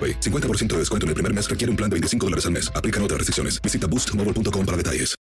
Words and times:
AroPay. 0.00 0.20
50% 0.20 0.68
de 0.68 0.78
descuento 0.78 1.04
en 1.04 1.08
el 1.08 1.14
primer 1.14 1.34
mes 1.34 1.50
requiere 1.50 1.70
un 1.70 1.76
plan 1.76 1.90
de 1.90 1.94
25 1.94 2.26
dólares 2.26 2.46
al 2.46 2.52
mes. 2.52 2.72
Aplican 2.74 3.02
otras 3.02 3.18
restricciones. 3.18 3.60
Visita 3.60 3.86
boostmobile.com 3.86 4.64
para 4.64 4.76
detalles. 4.76 5.14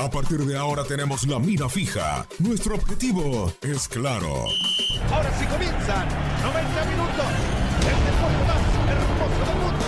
A 0.00 0.08
partir 0.08 0.38
de 0.44 0.56
ahora 0.56 0.84
tenemos 0.84 1.26
la 1.26 1.40
mira 1.40 1.68
fija. 1.68 2.26
Nuestro 2.38 2.76
objetivo 2.76 3.52
es 3.62 3.88
claro. 3.88 4.44
Ahora 5.12 5.36
sí 5.38 5.44
comienzan 5.46 6.08
90 6.40 6.84
minutos. 6.84 7.26
El 7.82 7.98
deporte 8.06 8.44
más 8.46 8.62
hermoso 8.88 9.44
del 9.44 9.56
mundo. 9.60 9.84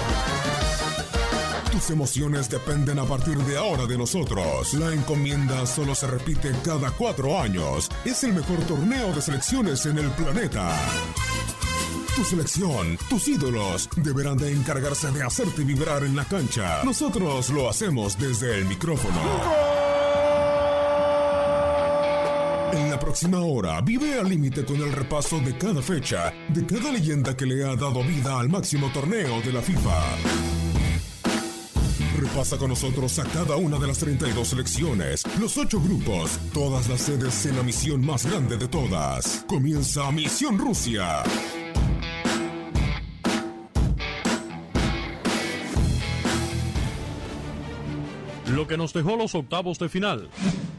Tus 1.70 1.90
emociones 1.90 2.50
dependen 2.50 2.98
a 2.98 3.04
partir 3.04 3.38
de 3.38 3.56
ahora 3.56 3.86
de 3.86 3.96
nosotros. 3.96 4.74
La 4.74 4.92
encomienda 4.92 5.64
solo 5.64 5.94
se 5.94 6.08
repite 6.08 6.52
cada 6.64 6.90
cuatro 6.90 7.40
años. 7.40 7.88
Es 8.04 8.24
el 8.24 8.32
mejor 8.32 8.58
torneo 8.64 9.12
de 9.12 9.22
selecciones 9.22 9.86
en 9.86 9.98
el 9.98 10.10
planeta. 10.10 10.76
Tu 12.16 12.24
selección, 12.24 12.98
tus 13.08 13.28
ídolos, 13.28 13.88
deberán 13.96 14.36
de 14.36 14.52
encargarse 14.52 15.10
de 15.10 15.22
hacerte 15.22 15.64
vibrar 15.64 16.04
en 16.04 16.16
la 16.16 16.24
cancha. 16.24 16.82
Nosotros 16.84 17.50
lo 17.50 17.70
hacemos 17.70 18.18
desde 18.18 18.58
el 18.58 18.64
micrófono. 18.66 19.20
En 22.72 22.90
la 22.90 22.98
próxima 22.98 23.40
hora, 23.40 23.80
vive 23.80 24.18
al 24.18 24.28
límite 24.28 24.64
con 24.64 24.76
el 24.76 24.92
repaso 24.92 25.40
de 25.40 25.56
cada 25.56 25.80
fecha, 25.82 26.32
de 26.48 26.66
cada 26.66 26.92
leyenda 26.92 27.36
que 27.36 27.46
le 27.46 27.64
ha 27.64 27.74
dado 27.74 28.02
vida 28.04 28.38
al 28.38 28.48
máximo 28.48 28.90
torneo 28.92 29.40
de 29.40 29.52
la 29.52 29.62
FIFA. 29.62 30.02
Repasa 32.18 32.58
con 32.58 32.68
nosotros 32.68 33.18
a 33.18 33.24
cada 33.24 33.56
una 33.56 33.78
de 33.78 33.86
las 33.86 33.98
32 33.98 34.48
selecciones, 34.48 35.24
los 35.38 35.56
8 35.56 35.80
grupos, 35.80 36.38
todas 36.52 36.88
las 36.88 37.00
sedes 37.00 37.46
en 37.46 37.56
la 37.56 37.62
misión 37.62 38.04
más 38.04 38.26
grande 38.26 38.56
de 38.56 38.68
todas. 38.68 39.44
Comienza 39.48 40.10
Misión 40.12 40.58
Rusia. 40.58 41.22
Lo 48.60 48.66
que 48.66 48.76
nos 48.76 48.92
dejó 48.92 49.16
los 49.16 49.34
octavos 49.34 49.78
de 49.78 49.88
final. 49.88 50.28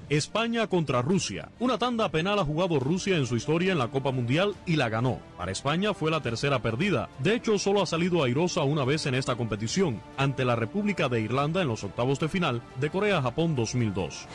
España 0.08 0.68
contra 0.68 1.02
Rusia. 1.02 1.50
Una 1.59 1.80
tanda 1.80 2.09
penal 2.09 2.38
ha 2.38 2.46
jugado 2.46 2.80
Rusia 2.80 3.18
en 3.18 3.25
su 3.25 3.36
historia 3.36 3.72
en 3.72 3.80
la 3.80 3.88
Copa 3.88 4.12
Mundial 4.12 4.53
y 4.68 4.75
la 4.75 4.88
ganó. 4.88 5.18
Para 5.36 5.52
España 5.52 5.96
fue 5.96 6.12
la 6.12 6.22
tercera 6.22 6.62
perdida. 6.62 7.09
De 7.18 7.34
hecho, 7.34 7.58
solo 7.58 7.81
ha 7.81 7.88
salido 7.88 8.24
airosa 8.24 8.62
una 8.62 8.86
vez 8.86 9.08
en 9.08 9.16
esta 9.16 9.36
competición, 9.36 10.00
ante 10.16 10.46
la 10.46 10.56
República 10.56 11.09
de 11.09 11.22
Irlanda 11.22 11.64
en 11.64 11.70
los 11.70 11.84
octavos 11.84 12.20
de 12.20 12.30
final 12.30 12.62
de 12.80 12.91
Corea-Japón 12.91 13.56
2002. 13.56 14.28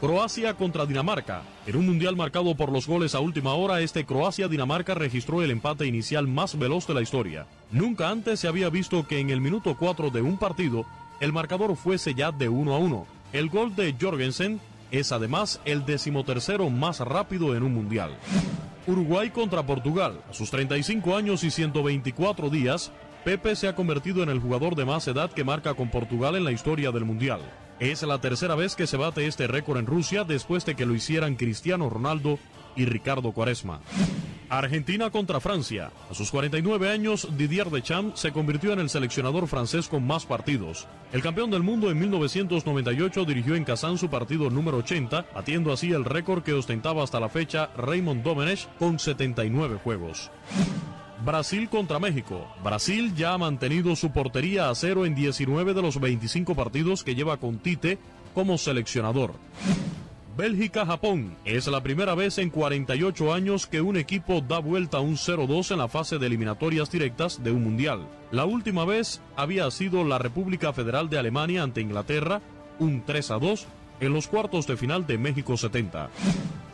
Croacia 0.00 0.54
contra 0.54 0.86
Dinamarca. 0.86 1.42
En 1.66 1.74
un 1.74 1.86
mundial 1.86 2.14
marcado 2.14 2.54
por 2.54 2.70
los 2.70 2.86
goles 2.86 3.16
a 3.16 3.20
última 3.20 3.54
hora, 3.54 3.80
este 3.80 4.06
Croacia-Dinamarca 4.06 4.94
registró 4.94 5.42
el 5.42 5.50
empate 5.50 5.86
inicial 5.86 6.28
más 6.28 6.56
veloz 6.56 6.86
de 6.86 6.94
la 6.94 7.02
historia. 7.02 7.46
Nunca 7.72 8.10
antes 8.10 8.38
se 8.38 8.46
había 8.46 8.68
visto 8.68 9.08
que 9.08 9.18
en 9.18 9.30
el 9.30 9.40
minuto 9.40 9.76
4 9.76 10.10
de 10.10 10.22
un 10.22 10.38
partido, 10.38 10.84
el 11.20 11.32
marcador 11.32 11.76
fuese 11.76 12.14
ya 12.14 12.32
de 12.32 12.48
1 12.48 12.74
a 12.74 12.78
1. 12.78 13.06
El 13.32 13.48
gol 13.48 13.74
de 13.74 13.94
Jorgensen 14.00 14.60
es 14.90 15.12
además 15.12 15.60
el 15.64 15.84
decimotercero 15.84 16.70
más 16.70 17.00
rápido 17.00 17.56
en 17.56 17.62
un 17.62 17.74
mundial. 17.74 18.16
Uruguay 18.86 19.30
contra 19.30 19.64
Portugal. 19.64 20.20
A 20.30 20.34
sus 20.34 20.50
35 20.50 21.16
años 21.16 21.42
y 21.42 21.50
124 21.50 22.50
días, 22.50 22.92
Pepe 23.24 23.56
se 23.56 23.68
ha 23.68 23.74
convertido 23.74 24.22
en 24.22 24.28
el 24.28 24.40
jugador 24.40 24.76
de 24.76 24.84
más 24.84 25.08
edad 25.08 25.32
que 25.32 25.44
marca 25.44 25.74
con 25.74 25.90
Portugal 25.90 26.36
en 26.36 26.44
la 26.44 26.52
historia 26.52 26.90
del 26.90 27.04
mundial. 27.04 27.40
Es 27.80 28.02
la 28.02 28.20
tercera 28.20 28.54
vez 28.54 28.76
que 28.76 28.86
se 28.86 28.96
bate 28.96 29.26
este 29.26 29.46
récord 29.46 29.78
en 29.78 29.86
Rusia 29.86 30.24
después 30.24 30.64
de 30.64 30.76
que 30.76 30.86
lo 30.86 30.94
hicieran 30.94 31.34
Cristiano 31.34 31.90
Ronaldo 31.90 32.38
y 32.76 32.84
Ricardo 32.84 33.32
Cuaresma. 33.32 33.80
Argentina 34.48 35.10
contra 35.10 35.40
Francia. 35.40 35.90
A 36.10 36.14
sus 36.14 36.30
49 36.30 36.90
años, 36.90 37.28
Didier 37.36 37.70
Deschamps 37.70 38.20
se 38.20 38.32
convirtió 38.32 38.72
en 38.72 38.80
el 38.80 38.90
seleccionador 38.90 39.46
francés 39.46 39.88
con 39.88 40.06
más 40.06 40.26
partidos. 40.26 40.86
El 41.12 41.22
campeón 41.22 41.50
del 41.50 41.62
mundo 41.62 41.90
en 41.90 41.98
1998 41.98 43.24
dirigió 43.24 43.54
en 43.54 43.64
Kazán 43.64 43.98
su 43.98 44.08
partido 44.08 44.50
número 44.50 44.78
80, 44.78 45.26
batiendo 45.34 45.72
así 45.72 45.92
el 45.92 46.04
récord 46.04 46.42
que 46.42 46.52
ostentaba 46.52 47.02
hasta 47.02 47.20
la 47.20 47.28
fecha 47.28 47.70
Raymond 47.76 48.22
Domenech 48.22 48.68
con 48.78 48.98
79 48.98 49.78
juegos. 49.82 50.30
Brasil 51.24 51.68
contra 51.68 51.98
México. 51.98 52.46
Brasil 52.62 53.14
ya 53.14 53.32
ha 53.32 53.38
mantenido 53.38 53.96
su 53.96 54.10
portería 54.10 54.68
a 54.68 54.74
cero 54.74 55.06
en 55.06 55.14
19 55.14 55.72
de 55.72 55.82
los 55.82 55.98
25 55.98 56.54
partidos 56.54 57.02
que 57.02 57.14
lleva 57.14 57.38
con 57.38 57.58
Tite 57.58 57.98
como 58.34 58.58
seleccionador. 58.58 59.32
Bélgica-Japón. 60.36 61.36
Es 61.44 61.68
la 61.68 61.82
primera 61.82 62.14
vez 62.14 62.38
en 62.38 62.50
48 62.50 63.32
años 63.32 63.66
que 63.68 63.80
un 63.80 63.96
equipo 63.96 64.40
da 64.40 64.58
vuelta 64.58 64.98
a 64.98 65.00
un 65.00 65.16
0-2 65.16 65.70
en 65.70 65.78
la 65.78 65.88
fase 65.88 66.18
de 66.18 66.26
eliminatorias 66.26 66.90
directas 66.90 67.42
de 67.44 67.52
un 67.52 67.62
mundial. 67.62 68.08
La 68.32 68.44
última 68.44 68.84
vez 68.84 69.20
había 69.36 69.70
sido 69.70 70.02
la 70.02 70.18
República 70.18 70.72
Federal 70.72 71.08
de 71.08 71.18
Alemania 71.18 71.62
ante 71.62 71.80
Inglaterra, 71.80 72.40
un 72.80 73.04
3-2 73.06 73.66
en 74.04 74.12
los 74.12 74.28
cuartos 74.28 74.66
de 74.66 74.76
final 74.76 75.06
de 75.06 75.18
México 75.18 75.56
70. 75.56 76.10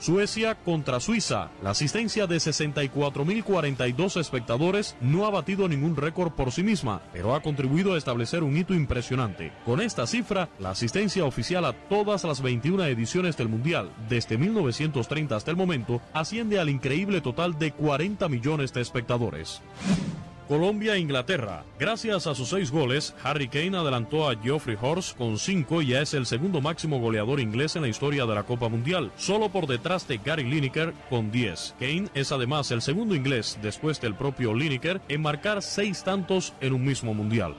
Suecia 0.00 0.54
contra 0.54 0.98
Suiza. 0.98 1.50
La 1.62 1.70
asistencia 1.70 2.26
de 2.26 2.36
64.042 2.36 4.18
espectadores 4.18 4.96
no 5.00 5.26
ha 5.26 5.30
batido 5.30 5.68
ningún 5.68 5.94
récord 5.94 6.32
por 6.32 6.52
sí 6.52 6.62
misma, 6.62 7.02
pero 7.12 7.34
ha 7.34 7.42
contribuido 7.42 7.92
a 7.92 7.98
establecer 7.98 8.42
un 8.42 8.56
hito 8.56 8.72
impresionante. 8.74 9.52
Con 9.66 9.80
esta 9.80 10.06
cifra, 10.06 10.48
la 10.58 10.70
asistencia 10.70 11.26
oficial 11.26 11.66
a 11.66 11.74
todas 11.74 12.24
las 12.24 12.40
21 12.40 12.84
ediciones 12.86 13.36
del 13.36 13.48
Mundial 13.48 13.90
desde 14.08 14.38
1930 14.38 15.36
hasta 15.36 15.50
el 15.50 15.56
momento 15.58 16.00
asciende 16.14 16.58
al 16.58 16.70
increíble 16.70 17.20
total 17.20 17.58
de 17.58 17.72
40 17.72 18.28
millones 18.28 18.72
de 18.72 18.80
espectadores. 18.80 19.60
Colombia 20.50 20.96
e 20.96 20.98
Inglaterra. 20.98 21.64
Gracias 21.78 22.26
a 22.26 22.34
sus 22.34 22.48
seis 22.48 22.72
goles, 22.72 23.14
Harry 23.22 23.46
Kane 23.46 23.76
adelantó 23.76 24.28
a 24.28 24.34
Geoffrey 24.34 24.76
Horst 24.80 25.16
con 25.16 25.38
cinco 25.38 25.80
y 25.80 25.90
ya 25.90 26.00
es 26.00 26.12
el 26.12 26.26
segundo 26.26 26.60
máximo 26.60 26.98
goleador 26.98 27.38
inglés 27.38 27.76
en 27.76 27.82
la 27.82 27.88
historia 27.88 28.26
de 28.26 28.34
la 28.34 28.42
Copa 28.42 28.68
Mundial, 28.68 29.12
solo 29.16 29.50
por 29.50 29.68
detrás 29.68 30.08
de 30.08 30.18
Gary 30.18 30.42
Lineker 30.42 30.92
con 31.08 31.30
10. 31.30 31.76
Kane 31.78 32.08
es 32.14 32.32
además 32.32 32.72
el 32.72 32.82
segundo 32.82 33.14
inglés 33.14 33.60
después 33.62 34.00
del 34.00 34.16
propio 34.16 34.52
Lineker 34.52 35.00
en 35.08 35.22
marcar 35.22 35.62
seis 35.62 36.02
tantos 36.02 36.52
en 36.60 36.72
un 36.72 36.84
mismo 36.84 37.14
Mundial. 37.14 37.54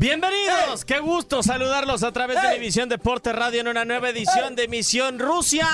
Bienvenidos, 0.00 0.86
qué 0.86 0.98
gusto 0.98 1.42
saludarlos 1.42 2.02
a 2.04 2.10
través 2.10 2.40
de 2.40 2.54
División 2.54 2.88
Deporte 2.88 3.34
Radio 3.34 3.60
en 3.60 3.68
una 3.68 3.84
nueva 3.84 4.08
edición 4.08 4.56
de 4.56 4.66
Misión 4.66 5.18
Rusia. 5.18 5.68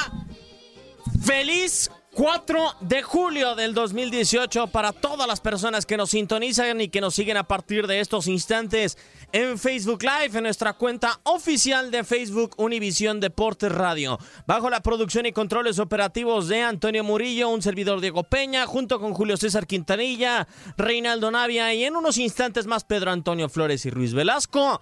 Feliz 1.25 1.93
4 2.16 2.76
de 2.80 3.02
julio 3.02 3.54
del 3.54 3.74
2018 3.74 4.68
para 4.68 4.92
todas 4.92 5.28
las 5.28 5.40
personas 5.40 5.84
que 5.84 5.98
nos 5.98 6.08
sintonizan 6.08 6.80
y 6.80 6.88
que 6.88 7.02
nos 7.02 7.14
siguen 7.14 7.36
a 7.36 7.46
partir 7.46 7.86
de 7.86 8.00
estos 8.00 8.26
instantes 8.26 8.96
en 9.32 9.58
Facebook 9.58 10.02
Live, 10.02 10.38
en 10.38 10.44
nuestra 10.44 10.72
cuenta 10.72 11.20
oficial 11.24 11.90
de 11.90 12.04
Facebook 12.04 12.54
Univisión 12.56 13.20
Deportes 13.20 13.70
Radio. 13.70 14.18
Bajo 14.46 14.70
la 14.70 14.80
producción 14.80 15.26
y 15.26 15.32
controles 15.32 15.78
operativos 15.78 16.48
de 16.48 16.62
Antonio 16.62 17.04
Murillo, 17.04 17.50
un 17.50 17.60
servidor 17.60 18.00
Diego 18.00 18.24
Peña, 18.24 18.64
junto 18.64 18.98
con 18.98 19.12
Julio 19.12 19.36
César 19.36 19.66
Quintanilla, 19.66 20.48
Reinaldo 20.78 21.30
Navia 21.30 21.74
y 21.74 21.84
en 21.84 21.96
unos 21.96 22.16
instantes 22.16 22.66
más 22.66 22.84
Pedro 22.84 23.10
Antonio 23.10 23.50
Flores 23.50 23.84
y 23.84 23.90
Ruiz 23.90 24.14
Velasco. 24.14 24.80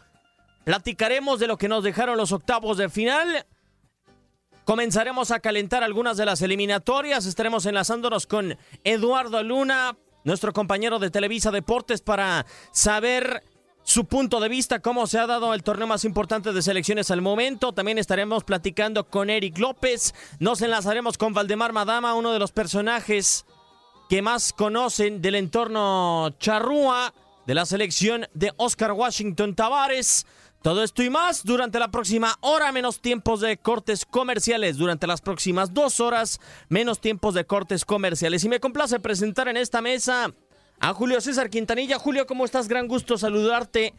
Platicaremos 0.63 1.41
de 1.41 1.49
lo 1.49 1.59
que 1.59 1.67
nos 1.67 1.83
dejaron 1.83 2.17
los 2.17 2.31
octavos 2.31 2.77
de 2.79 2.89
final. 2.89 3.45
Comenzaremos 4.65 5.31
a 5.31 5.41
calentar 5.41 5.83
algunas 5.83 6.17
de 6.17 6.25
las 6.25 6.41
eliminatorias. 6.41 7.27
Estaremos 7.27 7.67
enlazándonos 7.67 8.27
con 8.27 8.57
Eduardo 8.83 9.43
Luna, 9.43 9.97
nuestro 10.25 10.55
compañero 10.55 10.99
de 10.99 11.11
Televisa 11.11 11.51
Deportes, 11.51 12.01
para 12.01 12.47
saber 12.73 13.43
su 13.83 14.07
punto 14.07 14.41
de 14.41 14.49
vista, 14.49 14.81
cómo 14.81 15.07
se 15.07 15.19
ha 15.19 15.27
dado 15.27 15.53
el 15.53 15.63
torneo 15.63 15.87
más 15.87 16.07
importante 16.07 16.55
de 16.55 16.63
selecciones 16.63 17.11
al 17.11 17.21
momento. 17.21 17.73
También 17.73 17.99
estaremos 17.99 18.43
platicando 18.43 19.05
con 19.05 19.29
Eric 19.29 19.59
López. 19.59 20.15
Nos 20.39 20.63
enlazaremos 20.63 21.19
con 21.19 21.35
Valdemar 21.35 21.75
Madama, 21.75 22.15
uno 22.15 22.33
de 22.33 22.39
los 22.39 22.51
personajes 22.51 23.45
que 24.09 24.23
más 24.23 24.55
conocen 24.55 25.21
del 25.21 25.35
entorno 25.35 26.31
charrúa 26.39 27.13
de 27.47 27.55
la 27.55 27.67
selección 27.67 28.27
de 28.33 28.53
Oscar 28.57 28.93
Washington 28.93 29.55
Tavares. 29.55 30.27
Todo 30.65 30.83
esto 30.83 31.03
y 31.03 31.11
más 31.11 31.45
durante 31.45 31.79
la 31.79 31.91
próxima 31.91 32.39
hora, 32.41 32.73
menos 32.73 33.03
tiempos 33.03 33.43
de 33.43 33.59
cortes 33.59 34.07
comerciales. 34.07 34.79
Durante 34.79 35.07
las 35.07 35.21
próximas 35.21 35.75
dos 35.75 36.01
horas, 36.01 36.41
menos 36.71 37.03
tiempos 37.03 37.35
de 37.35 37.45
cortes 37.45 37.85
comerciales. 37.85 38.45
Y 38.45 38.49
me 38.49 38.61
complace 38.61 38.99
presentar 38.99 39.47
en 39.49 39.59
esta 39.59 39.83
mesa 39.83 40.33
a 40.81 40.95
Julio 40.95 41.21
César 41.21 41.51
Quintanilla. 41.51 41.99
Julio, 41.99 42.27
¿cómo 42.27 42.47
estás? 42.47 42.67
Gran 42.67 42.89
gusto 42.89 43.19
saludarte. 43.19 43.93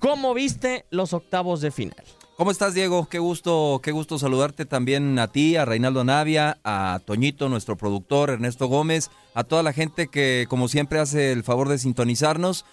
¿Cómo 0.00 0.34
viste 0.34 0.86
los 0.90 1.12
octavos 1.12 1.60
de 1.60 1.70
final? 1.70 2.04
¿Cómo 2.36 2.50
estás, 2.50 2.74
Diego? 2.74 3.08
Qué 3.08 3.20
gusto, 3.20 3.80
qué 3.80 3.92
gusto 3.92 4.18
saludarte 4.18 4.64
también 4.64 5.20
a 5.20 5.28
ti, 5.28 5.54
a 5.54 5.66
Reinaldo 5.66 6.02
Navia, 6.02 6.58
a 6.64 7.00
Toñito, 7.04 7.48
nuestro 7.48 7.76
productor, 7.76 8.30
Ernesto 8.30 8.66
Gómez, 8.66 9.10
a 9.34 9.44
toda 9.44 9.62
la 9.62 9.72
gente 9.72 10.08
que, 10.08 10.46
como 10.48 10.66
siempre, 10.66 10.98
hace 10.98 11.30
el 11.30 11.44
favor 11.44 11.68
de 11.68 11.78
sintonizarnos. 11.78 12.64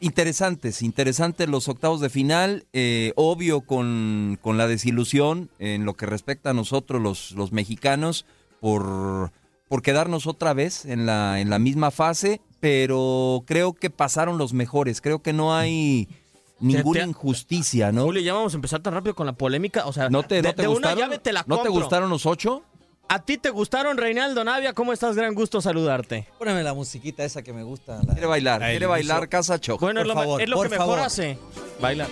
Interesantes, 0.00 0.82
interesantes 0.82 1.48
los 1.48 1.68
octavos 1.68 2.00
de 2.00 2.08
final, 2.08 2.66
eh, 2.72 3.12
obvio 3.16 3.62
con, 3.62 4.38
con, 4.40 4.56
la 4.56 4.68
desilusión 4.68 5.50
en 5.58 5.84
lo 5.84 5.94
que 5.94 6.06
respecta 6.06 6.50
a 6.50 6.54
nosotros 6.54 7.02
los, 7.02 7.32
los 7.32 7.50
mexicanos 7.50 8.24
por, 8.60 9.32
por 9.68 9.82
quedarnos 9.82 10.28
otra 10.28 10.54
vez 10.54 10.84
en 10.84 11.04
la, 11.04 11.40
en 11.40 11.50
la 11.50 11.58
misma 11.58 11.90
fase, 11.90 12.40
pero 12.60 13.42
creo 13.44 13.72
que 13.72 13.90
pasaron 13.90 14.38
los 14.38 14.52
mejores, 14.52 15.00
creo 15.00 15.20
que 15.20 15.32
no 15.32 15.54
hay 15.54 16.08
ninguna 16.60 17.04
injusticia, 17.04 17.90
¿no? 17.90 18.04
Julio, 18.04 18.22
ya 18.22 18.34
vamos 18.34 18.54
a 18.54 18.56
empezar 18.56 18.80
tan 18.80 18.94
rápido 18.94 19.14
con 19.14 19.26
la 19.26 19.32
polémica, 19.32 19.86
o 19.86 19.92
sea, 19.92 20.08
¿no 20.10 20.22
te, 20.22 20.36
de, 20.36 20.42
no 20.42 20.54
te 20.54 20.62
de 20.62 20.68
gustaron? 20.68 20.98
una 20.98 21.06
llave 21.06 21.18
te 21.18 21.32
la 21.32 21.44
¿No 21.46 21.62
te 21.62 21.68
gustaron 21.68 22.08
los 22.08 22.24
ocho? 22.24 22.62
¿A 23.10 23.20
ti 23.20 23.38
te 23.38 23.48
gustaron, 23.50 23.96
Reinaldo 23.96 24.44
Navia? 24.44 24.74
¿Cómo 24.74 24.92
estás? 24.92 25.16
Gran 25.16 25.34
gusto 25.34 25.62
saludarte. 25.62 26.26
Póneme 26.38 26.62
la 26.62 26.74
musiquita 26.74 27.24
esa 27.24 27.42
que 27.42 27.54
me 27.54 27.62
gusta. 27.62 28.00
La... 28.06 28.12
Quiere 28.12 28.26
bailar, 28.26 28.60
quiere 28.60 28.86
bailar 28.86 29.28
Casa 29.30 29.58
Choc. 29.58 29.80
Bueno, 29.80 30.00
Por 30.00 30.06
es 30.06 30.08
lo, 30.08 30.14
favor, 30.20 30.42
es 30.42 30.48
lo 30.48 30.56
por 30.56 30.68
que 30.68 30.78
mejor 30.78 30.98
hace. 31.00 31.38
Bailar. 31.80 32.08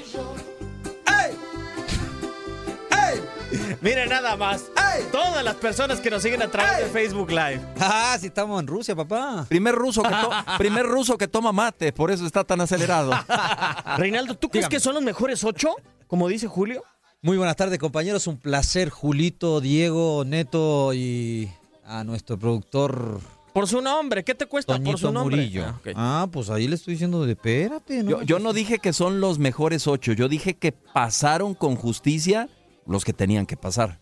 Miren 3.82 4.08
nada 4.08 4.36
más. 4.36 4.64
Todas 5.12 5.44
las 5.44 5.54
personas 5.56 6.00
que 6.00 6.10
nos 6.10 6.22
siguen 6.22 6.40
a 6.42 6.50
través 6.50 6.78
de 6.78 6.86
Facebook 6.86 7.28
Live. 7.30 7.60
Ah, 7.78 8.16
si 8.18 8.26
estamos 8.28 8.58
en 8.60 8.66
Rusia, 8.66 8.96
papá. 8.96 9.44
Primer 9.48 9.74
ruso, 9.74 10.02
que 10.02 10.08
to- 10.08 10.30
primer 10.58 10.86
ruso 10.86 11.18
que 11.18 11.28
toma 11.28 11.52
mate, 11.52 11.92
por 11.92 12.10
eso 12.10 12.24
está 12.26 12.42
tan 12.42 12.60
acelerado. 12.62 13.12
Reinaldo, 13.98 14.34
¿tú 14.34 14.48
crees 14.48 14.64
Dígame. 14.64 14.76
que 14.76 14.80
son 14.80 14.94
los 14.94 15.02
mejores 15.02 15.44
ocho? 15.44 15.76
Como 16.06 16.26
dice 16.28 16.46
Julio. 16.48 16.82
Muy 17.22 17.36
buenas 17.36 17.56
tardes, 17.56 17.78
compañeros. 17.78 18.26
Un 18.26 18.36
placer, 18.36 18.90
Julito, 18.90 19.60
Diego, 19.60 20.24
Neto 20.24 20.92
y 20.94 21.50
a 21.84 22.04
nuestro 22.04 22.38
productor 22.38 23.20
Por 23.52 23.66
su 23.66 23.80
nombre, 23.80 24.22
¿qué 24.22 24.34
te 24.34 24.46
cuesta 24.46 24.78
por 24.78 24.98
su 24.98 25.10
nombre? 25.10 25.36
Murillo. 25.36 25.64
Ah. 25.94 26.22
Ah, 26.22 26.28
pues 26.30 26.50
ahí 26.50 26.68
le 26.68 26.74
estoy 26.74 26.94
diciendo 26.94 27.24
de 27.24 27.32
espérate, 27.32 28.02
¿no? 28.02 28.10
Yo, 28.10 28.22
yo 28.22 28.38
no 28.38 28.52
dije 28.52 28.78
que 28.78 28.92
son 28.92 29.20
los 29.20 29.38
mejores 29.38 29.86
ocho, 29.86 30.12
yo 30.12 30.28
dije 30.28 30.54
que 30.54 30.72
pasaron 30.72 31.54
con 31.54 31.76
justicia 31.76 32.48
los 32.86 33.04
que 33.04 33.12
tenían 33.12 33.46
que 33.46 33.56
pasar. 33.56 33.98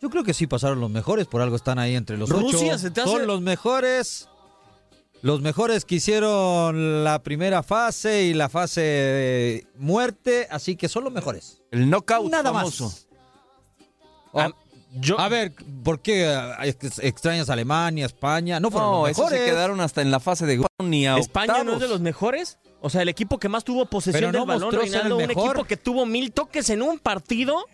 Yo 0.00 0.10
creo 0.10 0.24
que 0.24 0.34
sí 0.34 0.46
pasaron 0.46 0.80
los 0.80 0.90
mejores, 0.90 1.26
por 1.26 1.40
algo 1.40 1.56
están 1.56 1.78
ahí 1.78 1.96
entre 1.96 2.16
los 2.16 2.28
Rusia, 2.28 2.74
ocho. 2.74 2.78
¿se 2.78 2.90
te 2.90 3.00
hace? 3.00 3.10
Son 3.10 3.26
los 3.26 3.40
mejores. 3.40 4.28
Los 5.26 5.40
mejores 5.40 5.84
que 5.84 5.96
hicieron 5.96 7.02
la 7.02 7.20
primera 7.24 7.64
fase 7.64 8.22
y 8.26 8.32
la 8.34 8.48
fase 8.48 8.80
de 8.80 9.66
muerte, 9.76 10.46
así 10.52 10.76
que 10.76 10.88
son 10.88 11.02
los 11.02 11.12
mejores. 11.12 11.62
El 11.72 11.90
knockout 11.90 12.30
Nada 12.30 12.52
famoso. 12.52 12.84
más. 12.84 13.06
Ah, 14.34 14.50
yo, 14.92 15.18
A 15.18 15.28
ver, 15.28 15.52
¿por 15.82 16.00
qué 16.00 16.26
ah, 16.28 16.58
ex- 16.64 17.00
extrañas 17.00 17.50
a 17.50 17.54
Alemania, 17.54 18.06
España? 18.06 18.60
No 18.60 18.70
fueron 18.70 18.90
No, 18.92 19.00
los 19.00 19.10
esos 19.10 19.24
mejores. 19.24 19.40
se 19.46 19.50
quedaron 19.50 19.80
hasta 19.80 20.00
en 20.00 20.12
la 20.12 20.20
fase 20.20 20.46
de 20.46 20.54
grupo, 20.58 20.68
ni 20.84 21.08
a 21.08 21.16
¿España 21.16 21.46
no 21.48 21.54
es 21.54 21.60
octavos. 21.62 21.80
de 21.80 21.88
los 21.88 22.00
mejores? 22.00 22.58
O 22.80 22.88
sea, 22.88 23.02
el 23.02 23.08
equipo 23.08 23.38
que 23.38 23.48
más 23.48 23.64
tuvo 23.64 23.86
posesión 23.86 24.30
Pero 24.30 24.32
no 24.32 24.38
del 24.40 24.60
balón, 24.60 24.80
Reinaldo, 24.80 25.16
un 25.16 25.26
mejor. 25.26 25.48
equipo 25.56 25.64
que 25.64 25.76
tuvo 25.76 26.06
mil 26.06 26.30
toques 26.30 26.70
en 26.70 26.82
un 26.82 27.00
partido. 27.00 27.64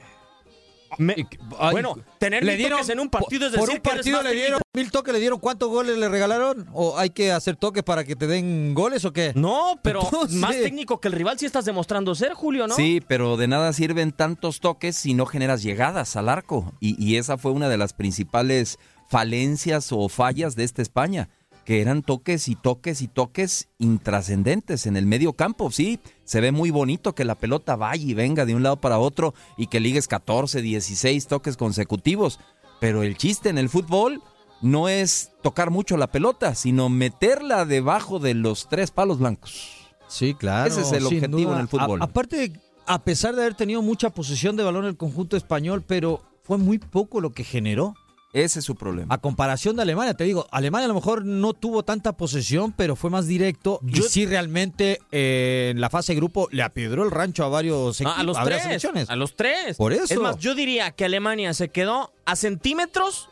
Me- 0.99 1.15
Ay, 1.59 1.73
bueno, 1.73 1.95
tener 2.19 2.45
le 2.45 2.53
mil 2.53 2.59
dieron- 2.59 2.79
toques 2.79 2.89
en 2.93 3.01
un 3.01 3.09
partido 3.11 3.47
es 3.47 3.53
por 3.53 3.61
decir 3.63 3.77
un 3.77 3.83
que 3.83 3.89
eres 3.91 3.97
partido 3.99 4.17
más 4.19 4.25
le 4.25 4.33
dieron 4.35 4.61
mil 4.75 4.91
toques, 4.91 5.13
le 5.15 5.21
dieron 5.21 5.39
cuántos 5.39 5.69
goles 5.69 5.97
le 5.99 6.09
regalaron 6.09 6.67
o 6.73 6.99
hay 6.99 7.11
que 7.11 7.33
hacer 7.33 7.57
toques 7.57 7.83
para 7.83 8.05
que 8.05 8.17
te 8.17 8.27
den 8.27 8.75
goles 8.75 9.05
o 9.05 9.13
qué? 9.13 9.33
No, 9.35 9.79
pero 9.83 10.03
Entonces- 10.03 10.37
más 10.39 10.53
técnico 10.57 11.01
que 11.01 11.09
el 11.09 11.15
rival 11.15 11.39
sí 11.39 11.47
estás 11.47 11.65
demostrando 11.65 12.15
ser, 12.15 12.33
Julio, 12.35 12.67
¿no? 12.67 12.75
Sí, 12.77 13.03
pero 13.07 13.37
de 13.37 13.49
nada 13.49 13.73
sirven 13.73 14.13
tantos 14.13 14.61
toques 14.61 14.97
si 14.97 15.15
no 15.15 15.27
generas 15.27 15.63
llegadas 15.63 16.17
al 16.17 16.29
arco. 16.29 16.73
Y, 16.81 17.03
y 17.03 17.17
esa 17.17 17.39
fue 17.39 17.53
una 17.53 17.69
de 17.69 17.77
las 17.79 17.93
principales 17.93 18.79
falencias 19.09 19.93
o 19.93 20.09
fallas 20.09 20.57
de 20.57 20.65
esta 20.65 20.81
España, 20.83 21.29
que 21.65 21.81
eran 21.81 22.03
toques 22.03 22.49
y 22.49 22.57
toques 22.57 23.03
y 23.03 23.09
toques 23.09 23.69
intrascendentes 23.79 24.87
en 24.87 24.97
el 24.97 25.07
medio 25.07 25.33
campo. 25.35 25.71
Sí, 25.71 26.01
se 26.25 26.41
ve 26.41 26.53
muy 26.53 26.71
bonito 26.71 27.15
que 27.15 27.25
la 27.25 27.37
pelota 27.37 27.77
vaya 27.77 28.05
y 28.05 28.15
venga 28.15 28.45
de 28.45 28.55
un 28.55 28.63
lado 28.63 28.81
para 28.81 28.99
otro 28.99 29.33
y 29.57 29.69
que 29.69 29.81
ligues 29.81 30.09
14, 30.09 30.61
16 30.61 31.27
toques 31.29 31.57
consecutivos. 31.57 32.41
Pero 32.81 33.03
el 33.05 33.17
chiste 33.17 33.49
en 33.49 33.59
el 33.59 33.69
fútbol 33.69 34.21
no 34.61 34.89
es 34.89 35.31
tocar 35.43 35.71
mucho 35.71 35.97
la 35.97 36.11
pelota, 36.11 36.55
sino 36.55 36.89
meterla 36.89 37.65
debajo 37.65 38.19
de 38.19 38.35
los 38.35 38.69
tres 38.69 38.91
palos 38.91 39.19
blancos. 39.19 39.71
Sí, 40.09 40.35
claro. 40.35 40.69
Ese 40.69 40.83
es 40.83 40.93
el 40.93 41.07
objetivo 41.07 41.39
duda. 41.39 41.55
en 41.55 41.61
el 41.63 41.69
fútbol. 41.69 42.03
A- 42.03 42.07
aparte, 42.07 42.53
a 42.87 43.03
pesar 43.05 43.35
de 43.35 43.43
haber 43.43 43.55
tenido 43.55 43.83
mucha 43.83 44.11
posesión 44.11 44.57
de 44.57 44.63
balón 44.65 44.85
el 44.85 44.97
conjunto 44.97 45.37
español, 45.37 45.83
pero 45.87 46.21
fue 46.43 46.59
muy 46.59 46.79
poco 46.79 47.21
lo 47.21 47.31
que 47.33 47.45
generó. 47.45 47.95
Ese 48.33 48.61
es 48.61 48.65
su 48.65 48.75
problema. 48.77 49.15
A 49.15 49.19
comparación 49.19 49.77
de 49.77 49.83
Alemania, 49.83 50.15
te 50.15 50.25
digo, 50.25 50.47
Alemania 50.51 50.87
a 50.87 50.89
lo 50.89 50.95
mejor 50.95 51.25
no 51.27 51.53
tuvo 51.53 51.83
tanta 51.83 52.17
posesión, 52.17 52.73
pero 52.73 52.97
fue 52.97 53.11
más 53.11 53.27
directo. 53.27 53.79
Yo- 53.83 54.05
y 54.07 54.09
sí, 54.09 54.25
realmente 54.25 55.01
eh, 55.13 55.69
en 55.75 55.81
la 55.83 55.91
fase 55.91 56.13
de 56.13 56.17
grupo 56.17 56.49
le 56.51 56.63
apiedró 56.63 57.05
el 57.05 57.11
rancho 57.11 57.45
a 57.45 57.49
varios 57.49 58.01
equipos, 58.01 58.19
a 58.19 58.23
los 58.23 58.37
varias 58.39 58.53
tres. 58.53 58.63
selecciones. 58.65 59.11
A 59.11 59.17
los 59.17 59.37
tres. 59.37 59.77
Por 59.77 59.93
eso. 59.93 60.15
Es 60.15 60.19
más, 60.19 60.39
yo 60.39 60.55
diría 60.55 60.93
que 60.93 61.05
Alemania 61.05 61.53
se 61.53 61.69
quedó 61.69 62.11
a 62.25 62.35
centímetros 62.37 63.29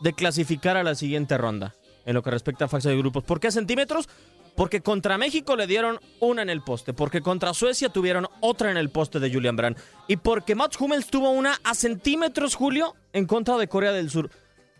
de 0.00 0.12
clasificar 0.12 0.76
a 0.76 0.82
la 0.82 0.96
siguiente 0.96 1.38
ronda 1.38 1.74
en 2.04 2.14
lo 2.14 2.22
que 2.22 2.30
respecta 2.30 2.64
a 2.64 2.68
fase 2.68 2.88
de 2.88 2.96
grupos. 2.98 3.22
¿Por 3.22 3.38
qué 3.38 3.46
a 3.46 3.50
centímetros? 3.52 4.08
Porque 4.56 4.80
contra 4.80 5.18
México 5.18 5.56
le 5.56 5.66
dieron 5.66 5.98
una 6.20 6.42
en 6.42 6.50
el 6.50 6.62
poste, 6.62 6.92
porque 6.92 7.20
contra 7.20 7.54
Suecia 7.54 7.88
tuvieron 7.88 8.28
otra 8.40 8.70
en 8.70 8.76
el 8.76 8.90
poste 8.90 9.18
de 9.18 9.32
Julian 9.32 9.56
Brand 9.56 9.76
y 10.06 10.16
porque 10.16 10.54
Mats 10.54 10.80
Hummels 10.80 11.08
tuvo 11.08 11.30
una 11.30 11.58
a 11.64 11.74
centímetros, 11.74 12.54
Julio, 12.54 12.94
en 13.12 13.26
contra 13.26 13.56
de 13.56 13.68
Corea 13.68 13.92
del 13.92 14.10
Sur. 14.10 14.30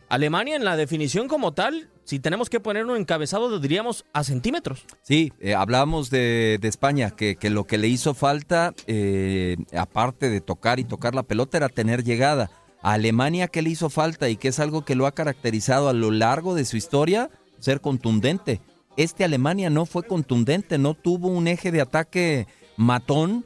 Alemania 0.09 0.55
en 0.55 0.65
la 0.65 0.77
definición 0.77 1.27
como 1.27 1.55
tal, 1.55 1.89
si 2.05 2.21
tenemos 2.21 2.51
que 2.51 2.61
poner 2.61 2.85
un 2.85 2.97
encabezado, 2.97 3.59
diríamos 3.59 4.05
a 4.13 4.23
centímetros. 4.23 4.85
Sí, 5.03 5.33
eh, 5.41 5.55
hablábamos 5.55 6.11
de, 6.11 6.59
España, 6.63 7.11
que, 7.11 7.37
que 7.37 7.51
lo 7.51 7.65
que 7.65 7.79
le 7.79 7.89
hizo 7.89 8.15
falta, 8.15 8.75
eh, 8.87 9.57
aparte 9.77 10.29
de 10.29 10.41
tocar 10.41 10.79
y 10.79 10.85
tocar 10.85 11.15
la 11.15 11.23
pelota, 11.23 11.57
era 11.57 11.69
tener 11.69 12.05
llegada. 12.05 12.51
Alemania, 12.83 13.49
¿qué 13.49 13.63
le 13.63 13.71
hizo 13.71 13.89
falta? 13.89 14.29
Y 14.29 14.37
que 14.37 14.49
es 14.49 14.61
algo 14.61 14.85
que 14.85 14.95
lo 14.95 15.07
ha 15.07 15.13
caracterizado 15.13 15.89
a 15.89 15.95
lo 15.95 16.11
largo 16.11 16.55
de 16.55 16.67
su 16.67 16.77
historia, 16.77 17.31
ser 17.59 17.81
contundente. 17.81 18.61
Este 18.97 19.25
Alemania 19.25 19.71
no 19.71 19.87
fue 19.87 20.05
contundente, 20.05 20.79
no 20.79 20.95
tuvo 20.95 21.29
un 21.29 21.49
eje 21.49 21.71
de 21.73 21.81
ataque 21.81 22.47
matón. 22.77 23.45